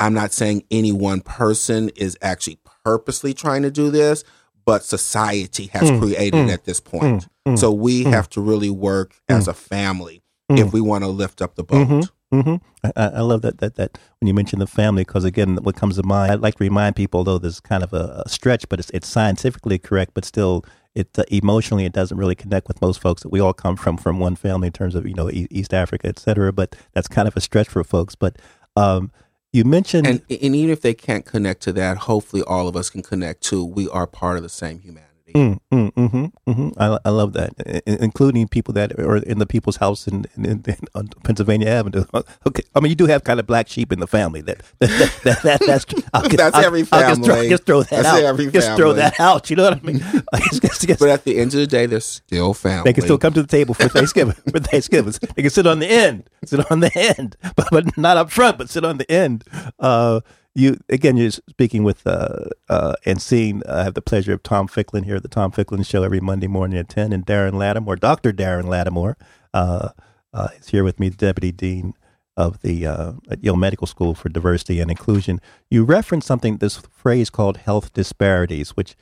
[0.00, 4.24] I'm not saying any one person is actually purposely trying to do this,
[4.64, 7.02] but society has mm, created mm, at this point.
[7.02, 8.10] Mm, mm so we mm.
[8.10, 11.86] have to really work as a family if we want to lift up the boat.
[11.88, 12.00] Mm-hmm,
[12.42, 12.88] mm-hmm.
[12.96, 15.96] I, I, love that, that that when you mention the family, because again, what comes
[15.96, 18.78] to mind, I'd like to remind people, though there's kind of a, a stretch, but
[18.78, 23.00] it's, it's scientifically correct, but still, it uh, emotionally it doesn't really connect with most
[23.00, 23.22] folks.
[23.22, 26.08] That we all come from from one family in terms of you know East Africa,
[26.08, 26.52] et cetera.
[26.52, 28.14] But that's kind of a stretch for folks.
[28.14, 28.38] But
[28.76, 29.10] um,
[29.52, 32.90] you mentioned, and, and even if they can't connect to that, hopefully all of us
[32.90, 33.64] can connect to.
[33.64, 35.13] We are part of the same humanity.
[35.34, 36.68] Mm, mm, mm-hmm, mm-hmm.
[36.80, 40.62] I, I love that, I, including people that are in the people's house in, in,
[40.64, 42.04] in, on Pennsylvania Avenue.
[42.46, 44.42] Okay, I mean you do have kind of black sheep in the family.
[44.42, 47.06] That, that, that, that that's I'll, that's I'll, every family.
[47.06, 48.22] I'll just, throw, just throw that that's out.
[48.22, 48.52] Every family.
[48.52, 49.50] Just throw that out.
[49.50, 49.98] You know what I mean?
[50.00, 52.84] but at the end of the day, they're still family.
[52.84, 54.34] They can still come to the table for Thanksgiving.
[54.34, 58.16] for Thanksgiving, they can sit on the end, sit on the end, but, but not
[58.16, 59.44] up front, but sit on the end.
[59.78, 60.20] Uh,
[60.54, 63.62] you again, you're speaking with uh, uh, and seeing.
[63.66, 66.20] Uh, I have the pleasure of Tom Ficklin here at the Tom Ficklin Show every
[66.20, 69.16] Monday morning at ten, and Darin Latimore, Doctor Darin Latimore,
[69.52, 69.90] uh,
[70.32, 71.94] uh, is here with me, Deputy Dean
[72.36, 75.40] of the uh, Yale Medical School for Diversity and Inclusion.
[75.70, 78.96] You referenced something, this phrase called health disparities, which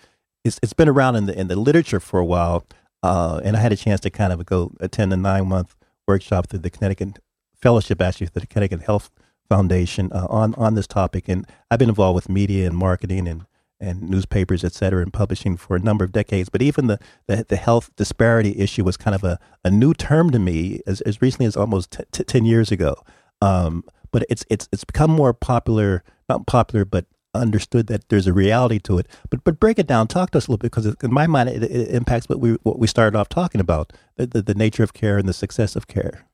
[0.44, 2.64] is, it's been around in the in the literature for a while,
[3.02, 5.76] and I had a chance to kind of go attend a nine month
[6.08, 7.18] workshop through the Connecticut
[7.54, 9.10] Fellowship, actually, through the Connecticut Health
[9.48, 13.46] Foundation uh, on on this topic, and I've been involved with media and marketing and
[13.82, 16.48] and newspapers, et cetera, and publishing for a number of decades.
[16.48, 20.30] But even the, the, the, health disparity issue was kind of a, a new term
[20.30, 22.94] to me as, as recently as almost t- t- 10 years ago.
[23.40, 28.32] Um, but it's, it's, it's become more popular, not popular, but understood that there's a
[28.32, 29.08] reality to it.
[29.30, 30.06] But, but break it down.
[30.06, 32.52] Talk to us a little bit because in my mind, it, it impacts what we,
[32.62, 35.74] what we started off talking about, the, the, the nature of care and the success
[35.74, 36.26] of care.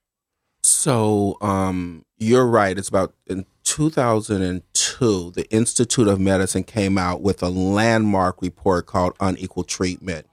[0.63, 2.77] So um, you're right.
[2.77, 9.15] It's about in 2002, the Institute of Medicine came out with a landmark report called
[9.21, 10.27] Unequal Treatment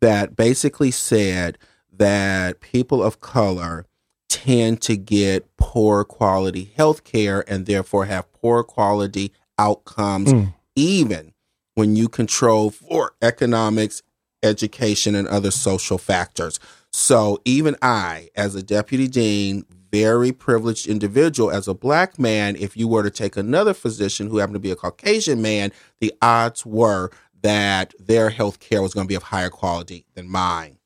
[0.00, 1.58] that basically said
[1.92, 3.86] that people of color
[4.28, 10.52] tend to get poor quality health care and therefore have poor quality outcomes, mm.
[10.74, 11.32] even
[11.74, 14.02] when you control for economics,
[14.42, 16.58] education, and other social factors.
[16.92, 22.76] So even I, as a deputy dean, very privileged individual, as a black man, if
[22.76, 26.64] you were to take another physician who happened to be a Caucasian man, the odds
[26.66, 27.10] were
[27.42, 30.78] that their health care was going to be of higher quality than mine.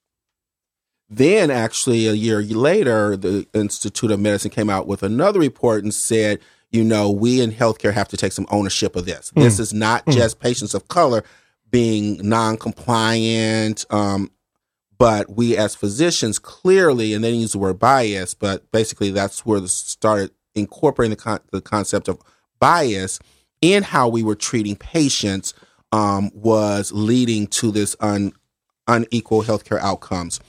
[1.09, 5.95] Then, actually, a year later, the Institute of Medicine came out with another report and
[5.95, 6.41] said,
[6.71, 9.31] you know, we in healthcare have to take some ownership of this.
[9.37, 9.43] Mm.
[9.43, 10.15] This is not mm.
[10.15, 11.23] just patients of color
[11.71, 14.31] being non compliant, um,
[14.99, 19.61] but we as physicians clearly, and they use the word bias, but basically that's where
[19.61, 22.19] the started incorporating the, con- the concept of
[22.59, 23.19] bias
[23.61, 25.55] in how we were treating patients
[25.93, 28.33] um, was leading to this un-
[28.87, 30.41] unequal healthcare outcomes.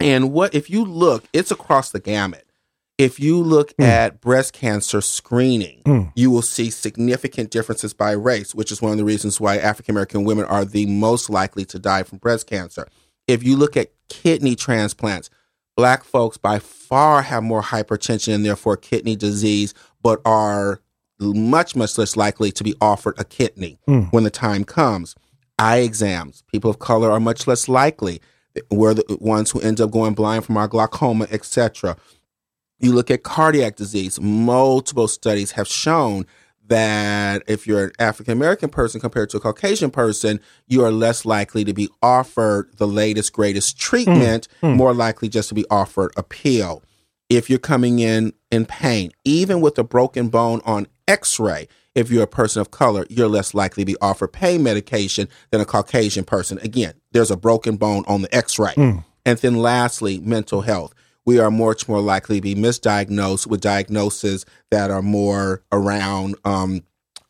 [0.00, 2.44] And what if you look, it's across the gamut.
[2.98, 3.84] If you look mm.
[3.84, 6.12] at breast cancer screening, mm.
[6.16, 9.92] you will see significant differences by race, which is one of the reasons why African
[9.92, 12.88] American women are the most likely to die from breast cancer
[13.28, 15.30] if you look at kidney transplants,
[15.76, 20.80] black folks by far have more hypertension and therefore kidney disease, but are
[21.20, 24.10] much, much less likely to be offered a kidney mm.
[24.12, 25.14] when the time comes.
[25.58, 28.20] Eye exams, people of color are much less likely.
[28.70, 31.96] We're the ones who end up going blind from our glaucoma, etc.
[32.78, 36.26] You look at cardiac disease, multiple studies have shown
[36.68, 41.24] that if you're an African American person compared to a Caucasian person, you are less
[41.24, 44.76] likely to be offered the latest, greatest treatment, mm, mm.
[44.76, 46.82] more likely just to be offered a pill.
[47.28, 52.10] if you're coming in in pain, even with a broken bone on x ray, if
[52.10, 55.64] you're a person of color, you're less likely to be offered pain medication than a
[55.64, 56.58] Caucasian person.
[56.60, 58.74] Again, there's a broken bone on the x ray.
[58.74, 59.04] Mm.
[59.26, 60.94] And then lastly, mental health.
[61.28, 66.84] We are much more likely to be misdiagnosed with diagnoses that are more around um,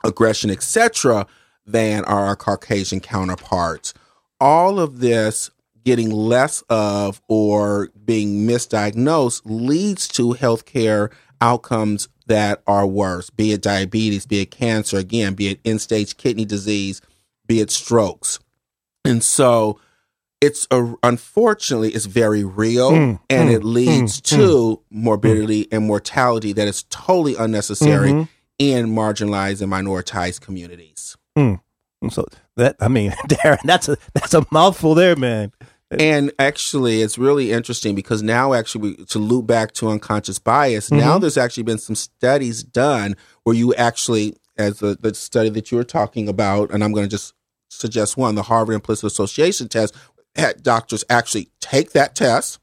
[0.05, 1.27] aggression, etc.,
[1.67, 3.95] than our Caucasian counterparts.
[4.41, 5.51] All of this
[5.85, 13.63] getting less of or being misdiagnosed leads to healthcare outcomes that are worse, be it
[13.63, 17.03] diabetes, be it cancer, again, be it end stage kidney disease,
[17.49, 18.39] be it strokes.
[19.05, 19.81] And so
[20.41, 25.87] it's a, unfortunately it's very real Mm, and mm, it leads mm, to morbidity and
[25.87, 28.29] mortality that is totally unnecessary Mhm.
[28.59, 31.17] in marginalized and minoritized communities.
[32.11, 35.53] So that I mean, Darin, that's a that's a mouthful there, man.
[35.91, 40.91] And actually, it's really interesting because now, actually, we- to loop back to unconscious bias,
[40.93, 41.23] now Mhm.
[41.23, 45.79] there's actually been some studies done where you actually, as the, the study that you
[45.79, 47.33] were talking about, and I'm going to just
[47.71, 49.95] suggest one, the Harvard Implicit Association test,
[50.39, 52.59] had doctors actually take that test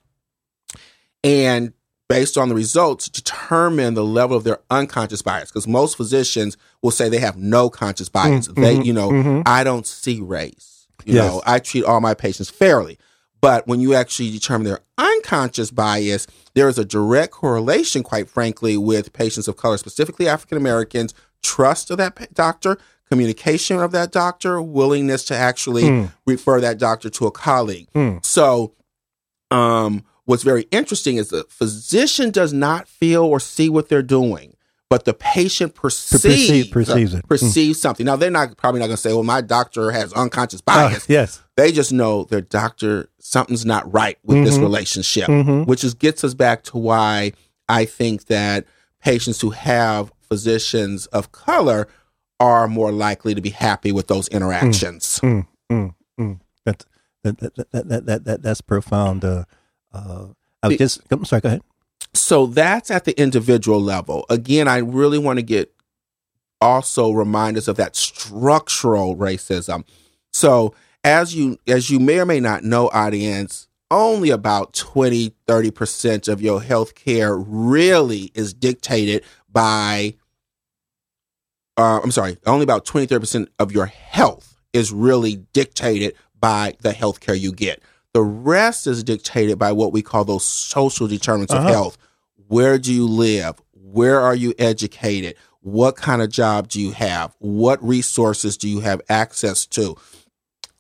[1.24, 1.74] and
[2.08, 6.92] based on the results determine the level of their unconscious bias because most physicians will
[6.92, 9.44] say they have no conscious bias they mhm, you know mhm.
[9.46, 11.32] i don't see race you Yes.
[11.34, 12.98] know i treat all my patients fairly
[13.42, 18.78] but when you actually determine their unconscious bias there is a direct correlation quite frankly
[18.78, 22.78] with patients of color specifically african americans trust of that doctor
[23.10, 26.06] communication of that doctor willingness to actually Hmm.
[26.26, 28.18] refer that doctor to a colleague Hmm.
[28.24, 28.74] so
[29.52, 34.56] um, what's very interesting is the physician does not feel or see what they're doing,
[34.90, 37.28] but the patient perceives perceive- perceives it.
[37.28, 38.06] perceives something.
[38.08, 41.42] Now they're not probably not going to say, "Well, my doctor has unconscious bias." yes.
[41.56, 44.62] They just know their doctor something's not right with this Mhm.
[44.62, 45.68] relationship, Mhm.
[45.68, 47.32] which is gets us back to why
[47.70, 48.66] I think that
[49.02, 51.88] patients who have physicians of color
[52.40, 55.20] are more likely to be happy with those interactions.
[55.24, 56.40] Mm, mm, mm.
[56.66, 56.86] That,
[57.24, 59.24] that, that, that, that, that, that, that's profound.
[59.24, 59.46] Uh,
[59.94, 60.28] uh,
[60.62, 61.62] I was just, I'm sorry, go ahead.
[62.14, 64.26] So that's at the individual level.
[64.30, 65.74] Again, I really want to get
[66.62, 69.86] also remind us of that structural racism.
[70.32, 76.28] So as you as you may or may not know, audience, only about 20, 30%
[76.28, 80.16] of your health care really is dictated by
[81.78, 86.92] uh, I'm sorry, only about 20, 30% of your health is really dictated by the
[86.92, 87.82] health care you get.
[88.14, 91.68] The rest is dictated by what we call those social determinants Uh-huh.
[91.68, 91.98] of health.
[92.48, 93.62] Where do you live?
[93.74, 95.36] Where are you educated?
[95.62, 97.34] What kind of job do you have?
[97.40, 99.96] What resources do you have access to?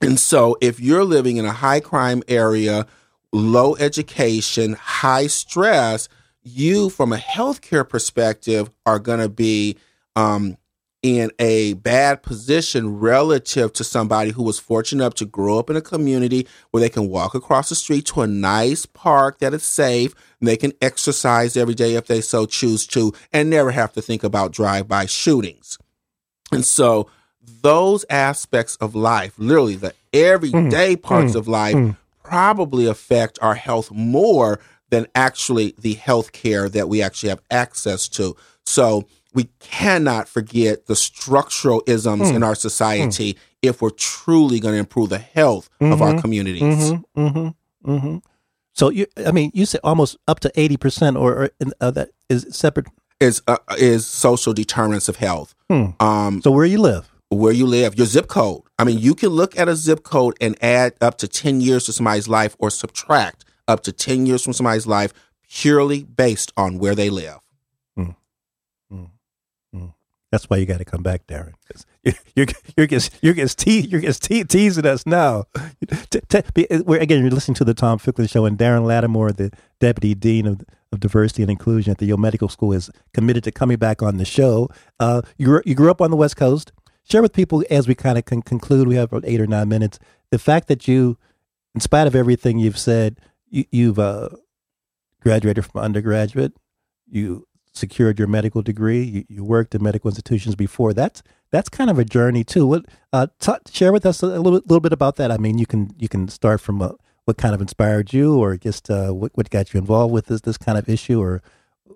[0.01, 2.85] And so, if you're living in a high crime area,
[3.33, 6.07] low education, high stress,
[6.43, 9.77] you, from a healthcare perspective, are going to be
[10.15, 10.57] um,
[11.05, 15.75] in a bad position relative to somebody who was fortunate enough to grow up in
[15.75, 19.61] a community where they can walk across the street to a nice park that is
[19.61, 23.93] safe and they can exercise every day if they so choose to and never have
[23.93, 25.77] to think about drive-by shootings.
[26.51, 27.07] And so
[27.61, 31.95] those aspects of life, literally the everyday parts of life, mm.
[32.23, 38.07] probably affect our health more than actually the health care that we actually have access
[38.07, 38.35] to.
[38.65, 44.79] So we cannot forget the structural isms in our society if we're truly going to
[44.79, 46.63] improve the health of our communities.
[46.63, 48.17] Mm-hmm, mm-hmm, mm-hmm.
[48.73, 52.09] So you, I mean, you said almost up to eighty percent, or, or uh, that
[52.29, 52.87] is separate.
[53.19, 55.53] Is uh, is social determinants of health.
[55.69, 55.91] Hmm.
[55.99, 57.09] Um, So where you live?
[57.29, 58.61] where you live, your zip code.
[58.77, 61.85] I mean, you can look at a zip code and add up to 10 years
[61.85, 65.11] to somebody's life or subtract up to 10 years from somebody's life
[65.49, 67.39] purely based on where they live.
[70.35, 71.53] That's why you got to come back, Darin.
[72.35, 75.45] You're you're just you're just te- you're just te- teasing us now.
[76.09, 76.19] T-
[76.85, 80.45] we're, again, you're listening to the Tom Ficklin Show, and Darin Latimore, the deputy dean
[80.45, 84.03] of, of diversity and inclusion at the Yale Medical School, is committed to coming back
[84.03, 84.67] on the show.
[84.99, 86.73] Uh, you grew, you grew up on the West Coast.
[87.09, 88.89] Share with people as we kind of con- conclude.
[88.89, 89.99] We have about eight or nine minutes.
[90.31, 91.17] The fact that you,
[91.73, 94.31] in spite of everything you've said, you, you've uh,
[95.21, 96.57] graduated from undergraduate.
[97.07, 99.03] You secured your medical degree.
[99.03, 100.93] You, you worked in medical institutions before.
[100.93, 101.21] That's
[101.51, 102.65] that's kind of a journey too.
[102.67, 105.31] What uh, t- share with us a little, little bit about that?
[105.31, 106.91] I mean, you can you can start from uh,
[107.25, 110.41] what kind of inspired you, or just uh, what what got you involved with this
[110.41, 111.41] this kind of issue, or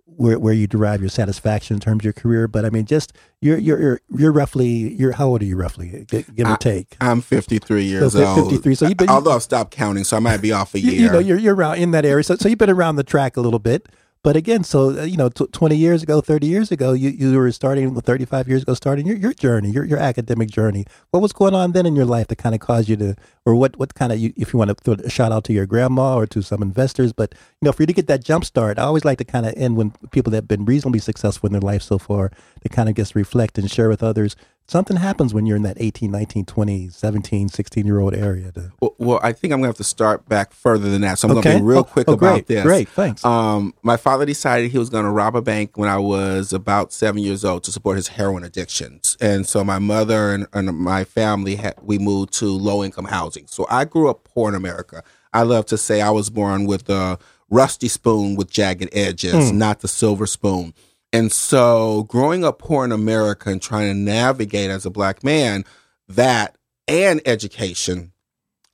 [0.05, 2.47] where where you derive your satisfaction in terms of your career.
[2.47, 6.05] But I mean, just you're you're you're, you're roughly you're how old are you roughly,
[6.09, 6.95] G- give or take?
[7.01, 8.49] I'm 53 years So, old.
[8.49, 8.75] 53.
[8.75, 11.01] So you've been- Although I've stopped counting, so I might be off a You, year.
[11.01, 13.38] you know, you're you're around in that area, so so you've been around the track
[13.38, 13.88] a little bit.
[14.22, 17.38] But again, so uh, you know, t- twenty years ago, thirty years ago, you, you
[17.38, 20.86] were starting, thirty five years ago, starting your, your journey, your your academic journey.
[21.11, 23.15] What was going on then in your life that kind of caused you to,
[23.45, 25.53] or what what kind of you, if you want to throw a shout out to
[25.53, 28.43] your grandma or to some investors, but you know, for you to get that jump
[28.43, 31.47] start, I always like to kind of end when people that have been reasonably successful
[31.47, 32.30] in their life so far,
[32.61, 34.36] to kind of just reflect and share with others
[34.70, 38.72] something happens when you're in that 18 19 20 17 16 year old area to...
[38.80, 41.20] well, well, i think i'm going to have to start back further than that.
[41.20, 41.49] So i'm okay.
[41.49, 42.63] going to be real oh, quick oh, about great, this.
[42.63, 43.26] great thanks.
[43.26, 46.93] Um, my father decided he was going to rob a bank when i was about
[46.93, 49.17] seven years old to support his heroin addictions.
[49.20, 53.47] And so my mother and, and my family had, we moved to low income housing.
[53.47, 55.03] So i grew up poor in america.
[55.34, 57.17] I love to say i was born with a
[57.49, 59.53] rusty spoon with jagged edges mm.
[59.53, 60.74] not the silver spoon
[61.12, 65.66] and so growing up poor in America and trying to navigate as a black man,
[66.07, 66.55] that
[66.88, 68.12] and education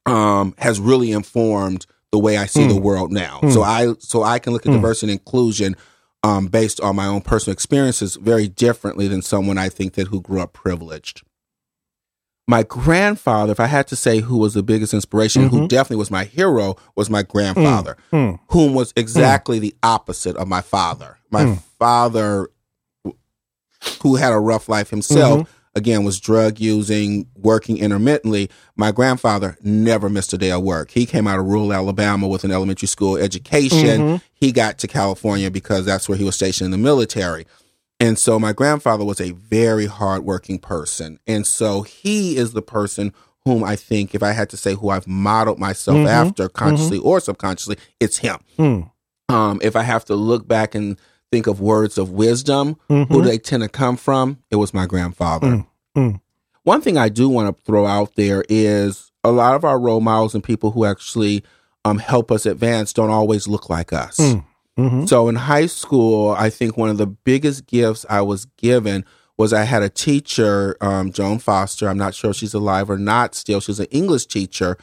[0.06, 2.70] um, has really informed the way I see mm.
[2.70, 3.40] the world now.
[3.42, 3.54] Mm.
[3.54, 4.76] So I so I can look at mm.
[4.76, 5.76] diversity and inclusion
[6.24, 10.22] um, based on my own personal experiences very differently than someone I think that who
[10.22, 11.24] grew up privileged.
[12.48, 15.58] My grandfather, if I had to say who was the biggest inspiration, mm-hmm.
[15.58, 18.18] who definitely was my hero, was my grandfather, hmm.
[18.18, 18.36] Hmm.
[18.50, 21.18] whom was exactly the opposite of my father.
[21.32, 22.50] My father,
[24.02, 25.52] who had a rough life himself, mm-hmm.
[25.76, 28.50] again, was drug using, working intermittently.
[28.76, 30.91] My grandfather never missed a day of work.
[30.91, 34.00] He came out of rural Alabama with an elementary school education.
[34.00, 34.16] Mm-hmm.
[34.34, 37.48] He got to California because that's where he was stationed in the military.
[38.00, 41.20] And so my grandfather was a very hardworking person.
[41.28, 43.14] And so he is the person
[43.46, 46.08] whom I think, if I had to say who I've modeled myself mm-hmm.
[46.08, 47.08] after, consciously mm-hmm.
[47.08, 48.38] or subconsciously, it's him.
[48.58, 48.91] Mm.
[49.30, 51.00] Um, if I have to look back and
[51.32, 53.12] think of words of wisdom, mm-hmm.
[53.14, 54.39] who do they tend to come from?
[54.50, 55.48] It was my grandfather.
[55.48, 56.22] Mm, mm.
[56.64, 60.02] One thing I do want to throw out there is a lot of our role
[60.02, 61.43] models and people who actually
[61.86, 64.18] um, help us advance don't always look like us.
[64.18, 64.43] Mm.
[64.78, 65.05] Mm-hmm.
[65.05, 69.05] So in high school, I think one of the biggest gifts I was given
[69.38, 71.88] was I had a teacher, um, Joan Foster.
[71.88, 73.59] I'm not sure if she's alive or not still.
[73.59, 74.78] She's an English teacher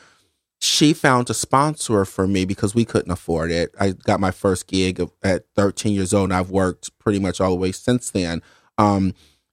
[0.62, 3.74] she found a sponsor for me because we couldn't afford it.
[3.80, 7.51] I got my first gig at 13 years old, and I've worked pretty much all
[7.51, 8.43] the way since then.
[8.78, 9.12] Um,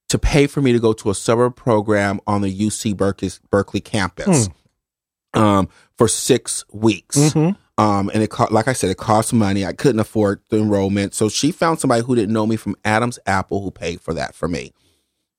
[0.10, 3.80] to pay for me to go to a summer program on the UC Berkeley, Berkeley
[3.80, 4.50] campus
[5.36, 5.40] mm.
[5.40, 5.68] um,
[5.98, 7.18] for six weeks.
[7.18, 7.60] Mm-hmm.
[7.80, 9.66] Um, and it co- like I said, it cost money.
[9.66, 13.18] I couldn't afford the enrollment, so she found somebody who didn't know me from Adam's
[13.26, 14.74] Apple who paid for that for me.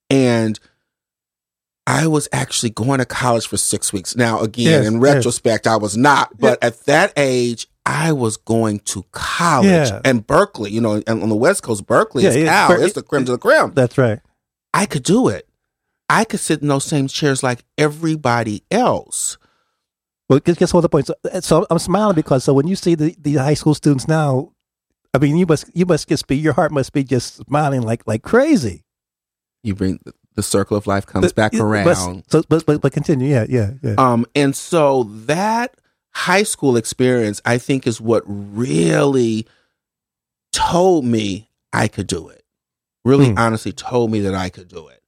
[0.09, 0.59] And
[1.86, 4.16] I was actually going to college for six weeks.
[4.16, 5.74] Now, again, yes, in retrospect, yes.
[5.74, 6.68] I was not, but yeah.
[6.68, 10.01] at that age, I was going to college yeah.
[10.05, 12.68] and Berkeley, you know, and on the West Coast, Berkeley yeah, is Cal.
[12.68, 13.72] Ber- it's the creme de la creme.
[13.74, 14.20] That's right.
[14.72, 15.47] I could do it.
[16.09, 19.36] I could sit in those same chairs like everybody else.
[20.31, 21.09] Well, guess what the point?
[21.09, 24.53] So, so, I'm smiling because so when you see the, the high school students now,
[25.12, 28.07] I mean, you must you must just be your heart must be just smiling like
[28.07, 28.85] like crazy.
[29.64, 29.99] You bring
[30.37, 31.85] the circle of life comes but, back around.
[31.85, 31.97] But,
[32.31, 33.28] so, but, but, but continue.
[33.28, 33.95] Yeah, yeah, yeah.
[33.99, 35.74] Um, and so that
[36.12, 39.49] high school experience, I think, is what really
[40.53, 42.45] told me I could do it.
[43.05, 43.39] Really, hmm.
[43.39, 45.03] honestly, told me that I could do it.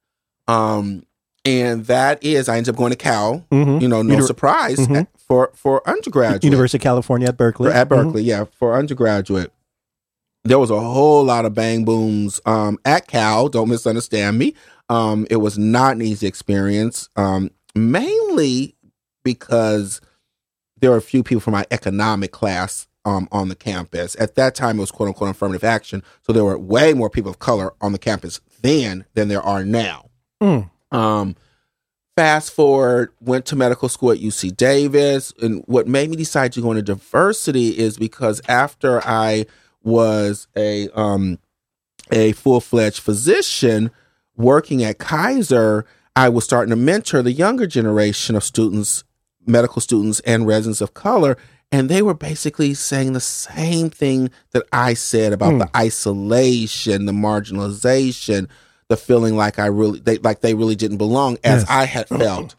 [0.49, 1.07] Um,
[1.45, 3.45] and that is, I ended up going to Cal.
[3.51, 3.81] Mm-hmm.
[3.81, 5.03] You know, no Univers- surprise mm-hmm.
[5.17, 6.45] for for undergraduate.
[6.45, 7.71] University of California at Berkeley.
[7.71, 8.29] For, at Berkeley, mm-hmm.
[8.29, 9.53] yeah, for undergraduate.
[10.45, 13.49] There was a whole lot of bang booms um, at Cal.
[13.49, 14.55] Don't misunderstand me.
[14.89, 18.75] Um, it was not an easy experience, um, mainly
[19.23, 20.01] because
[20.81, 24.17] there were a few people from my economic class um, on the campus.
[24.19, 26.03] At that time, it was quote unquote affirmative action.
[26.23, 29.65] So there were way more people of color on the campus then than there are
[29.65, 30.11] now.
[30.43, 30.71] Mm.
[30.93, 31.37] Um,
[32.17, 35.33] fast forward, went to medical school at UC Davis.
[35.43, 39.47] And what made me decide to go into diversity is because after I
[39.83, 41.39] was a, um,
[42.11, 43.91] a full fledged physician,
[44.37, 49.05] working at Kaiser, I was starting to mentor the younger generation of students,
[49.47, 51.37] medical students, and residents of color.
[51.71, 55.59] And they were basically saying the same thing that I said about mm.
[55.61, 58.49] the isolation, the marginalization,
[58.93, 61.71] the feeling like I really, they, like they really didn't belong as yes.
[61.71, 62.55] I had felt.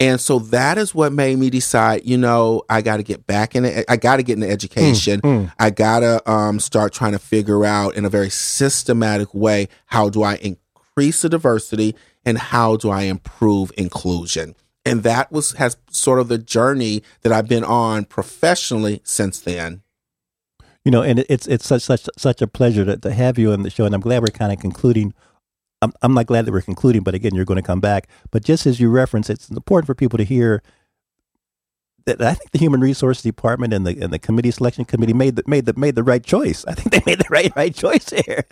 [0.00, 3.54] And so that is what made me decide, you know, I got to get back
[3.54, 3.84] in it.
[3.88, 5.20] I got to get into education.
[5.20, 5.52] Mm, mm.
[5.58, 10.08] I got to um, start trying to figure out in a very systematic way how
[10.08, 14.54] do I increase the diversity and how do I improve inclusion?
[14.84, 19.82] And that was has sort of the journey that I've been on professionally since then.
[20.84, 23.62] You know, and it's it's such such such a pleasure to, to have you on
[23.62, 25.14] the show, and I'm glad we're kind of concluding.
[25.86, 28.08] I'm I'm not glad that we're concluding, but again, you're going to come back.
[28.30, 30.62] But just as you reference, it's important for people to hear
[32.06, 35.36] that I think the Human Resource Department and the and the committee selection committee made
[35.36, 36.64] the made the made the right choice.
[36.66, 38.44] I think they made the right right choice here,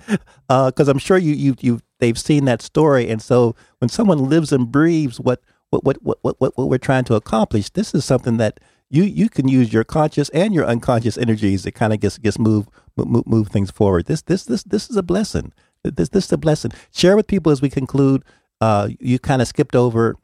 [0.49, 4.29] because uh, I'm sure you you you they've seen that story, and so when someone
[4.29, 8.05] lives and breathes what what what what what, what we're trying to accomplish, this is
[8.05, 8.61] something that
[8.91, 12.39] you you can use your conscious and your unconscious energies to kind of just just
[12.39, 14.07] move move, move things forward.
[14.07, 15.53] This this this this is a blessing.
[15.85, 16.73] This this is a blessing.
[16.93, 18.25] Share with people as we conclude.
[18.61, 20.17] Uh, you kind of skipped over,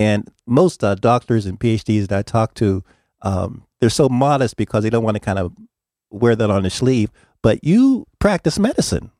[0.00, 2.82] and most uh, doctors and PhDs that I talk to,
[3.22, 5.52] um, they're so modest because they don't want to kind of
[6.10, 7.10] wear that on their sleeve.
[7.42, 9.10] But you practice medicine.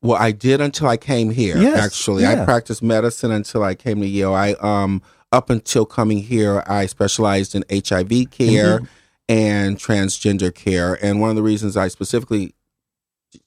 [0.00, 1.56] Well, I did until I came here.
[1.58, 2.42] Yes, actually, yeah.
[2.42, 4.34] I practiced medicine until I came to Yale.
[4.34, 8.84] I um up until coming here, I specialized in HIV care Mm-hmm.
[9.28, 10.98] and transgender care.
[11.04, 12.54] And one of the reasons I specifically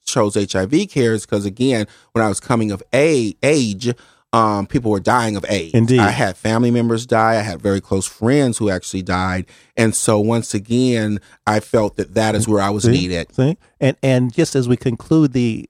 [0.04, 3.92] chose HIV care is because, again, when I was coming of age, age
[4.32, 5.72] um, people were dying of AIDS.
[5.72, 6.00] Indeed.
[6.00, 7.36] I had family members die.
[7.36, 9.46] I had very close friends who actually died.
[9.76, 12.90] And so, once again, I felt that that is where I was See?
[12.90, 13.34] needed.
[13.34, 13.56] See?
[13.80, 15.68] And and just as we conclude the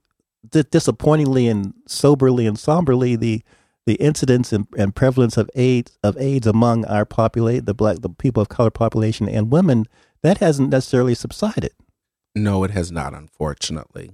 [0.51, 3.43] di- disappointingly and soberly and somberly the
[3.85, 8.09] the incidence and, and prevalence of AIDS of AIDS among our populate the black the
[8.09, 9.87] people of color population and women
[10.23, 11.73] that hasn't necessarily subsided.
[12.37, 14.13] No, it has not, unfortunately.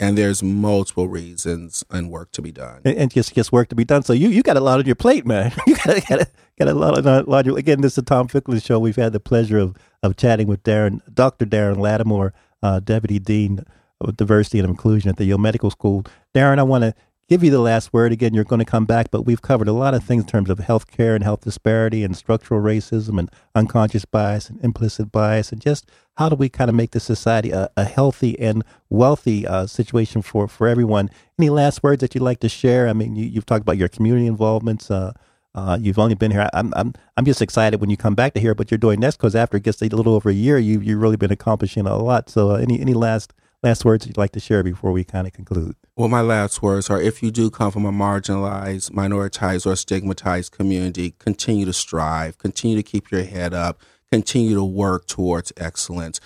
[0.00, 2.80] And there's multiple reasons and work to be done.
[2.84, 4.02] and, and just just work to be done.
[4.02, 5.52] So you you got a lot on your plate, man.
[5.66, 7.48] You got got got a lot on.
[7.48, 8.78] Of, again, this is the Tom Ficklin show.
[8.78, 11.44] We've had the pleasure of of chatting with Darin, Dr.
[11.44, 12.32] Darin Latimore,
[12.62, 13.64] uh, Deputy Dean
[14.00, 16.04] of Diversity and Inclusion at the Yale Medical School.
[16.32, 16.94] Darin, I want to
[17.30, 18.10] give you the last word.
[18.10, 20.50] Again, you're going to come back, but we've covered a lot of things in terms
[20.50, 25.52] of health care and health disparity and structural racism and unconscious bias and implicit bias
[25.52, 29.46] and just how do we kind of make this society a, a healthy and wealthy
[29.46, 31.08] uh, situation for, for everyone.
[31.38, 32.88] Any last words that you'd like to share?
[32.88, 34.90] I mean, you, you've talked about your community involvements.
[34.90, 35.12] Uh,
[35.54, 36.50] uh, you've only been here.
[36.52, 39.18] I'm, I'm, I'm just excited when you come back to hear what you're doing next
[39.18, 41.96] because after it gets a little over a year, you, you've really been accomplishing a
[41.96, 42.28] lot.
[42.28, 45.32] So, uh, any, any last last words you'd like to share before we kind of
[45.32, 45.76] conclude?
[45.96, 50.52] Well, my last words are if you do come from a marginalized, minoritized, or stigmatized
[50.52, 53.80] community, continue to strive, continue to keep your head up,
[54.10, 56.20] continue to work towards excellence.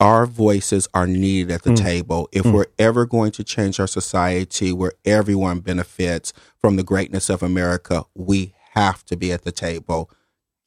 [0.00, 1.76] Our voices are needed at the mm.
[1.76, 2.28] table.
[2.32, 2.52] If mm.
[2.52, 8.04] we're ever going to change our society where everyone benefits from the greatness of America,
[8.14, 10.10] we have to be at the table.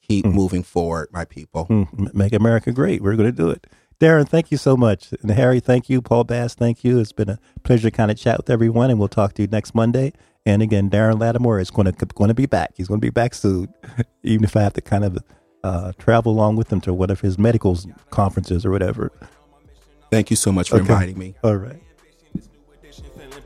[0.03, 0.34] Keep mm.
[0.34, 1.65] moving forward, my people.
[1.65, 3.01] Mm, make America great.
[3.01, 3.65] We're going to do it.
[4.00, 5.14] Darin, thank you so much.
[5.22, 6.02] And Harry, thank you.
[6.02, 7.00] Paul Bass, thank you.
[7.00, 9.48] It's been a pleasure to kind of chat with everyone, and we'll talk to you
[9.48, 10.12] next Monday.
[10.46, 12.72] And again, Darin Latimore is going to going to be back.
[12.76, 13.74] He's going to be back soon,
[14.24, 15.20] even if I have to kind of
[15.64, 17.78] uh, travel along with him to one of his medical
[18.10, 19.12] conferences or whatever.
[20.12, 20.91] Thank you so much for Okay.
[20.94, 21.36] inviting me.
[21.44, 21.82] All right.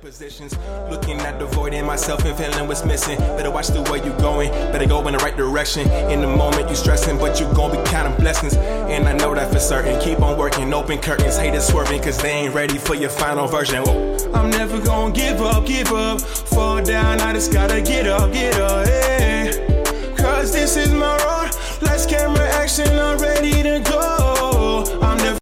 [0.08, 0.58] Positions,
[0.90, 3.18] looking at the void in myself and feeling what's missing.
[3.36, 5.86] Better watch the way you're going, better go in the right direction.
[6.10, 8.56] In the moment you're stressing, but you gon' be counting blessings.
[8.56, 10.00] And I know that for certain.
[10.00, 13.84] Keep on working, open curtains, haters swerving, cause they ain't ready for your final version.
[13.84, 14.32] Whoa.
[14.34, 16.22] I'm never gonna give up, give up.
[16.22, 20.16] Fall down, I just gotta get up, get up, yeah.
[20.16, 21.52] Cause this is my road.
[21.82, 24.17] Lights, camera, action, I'm ready to go.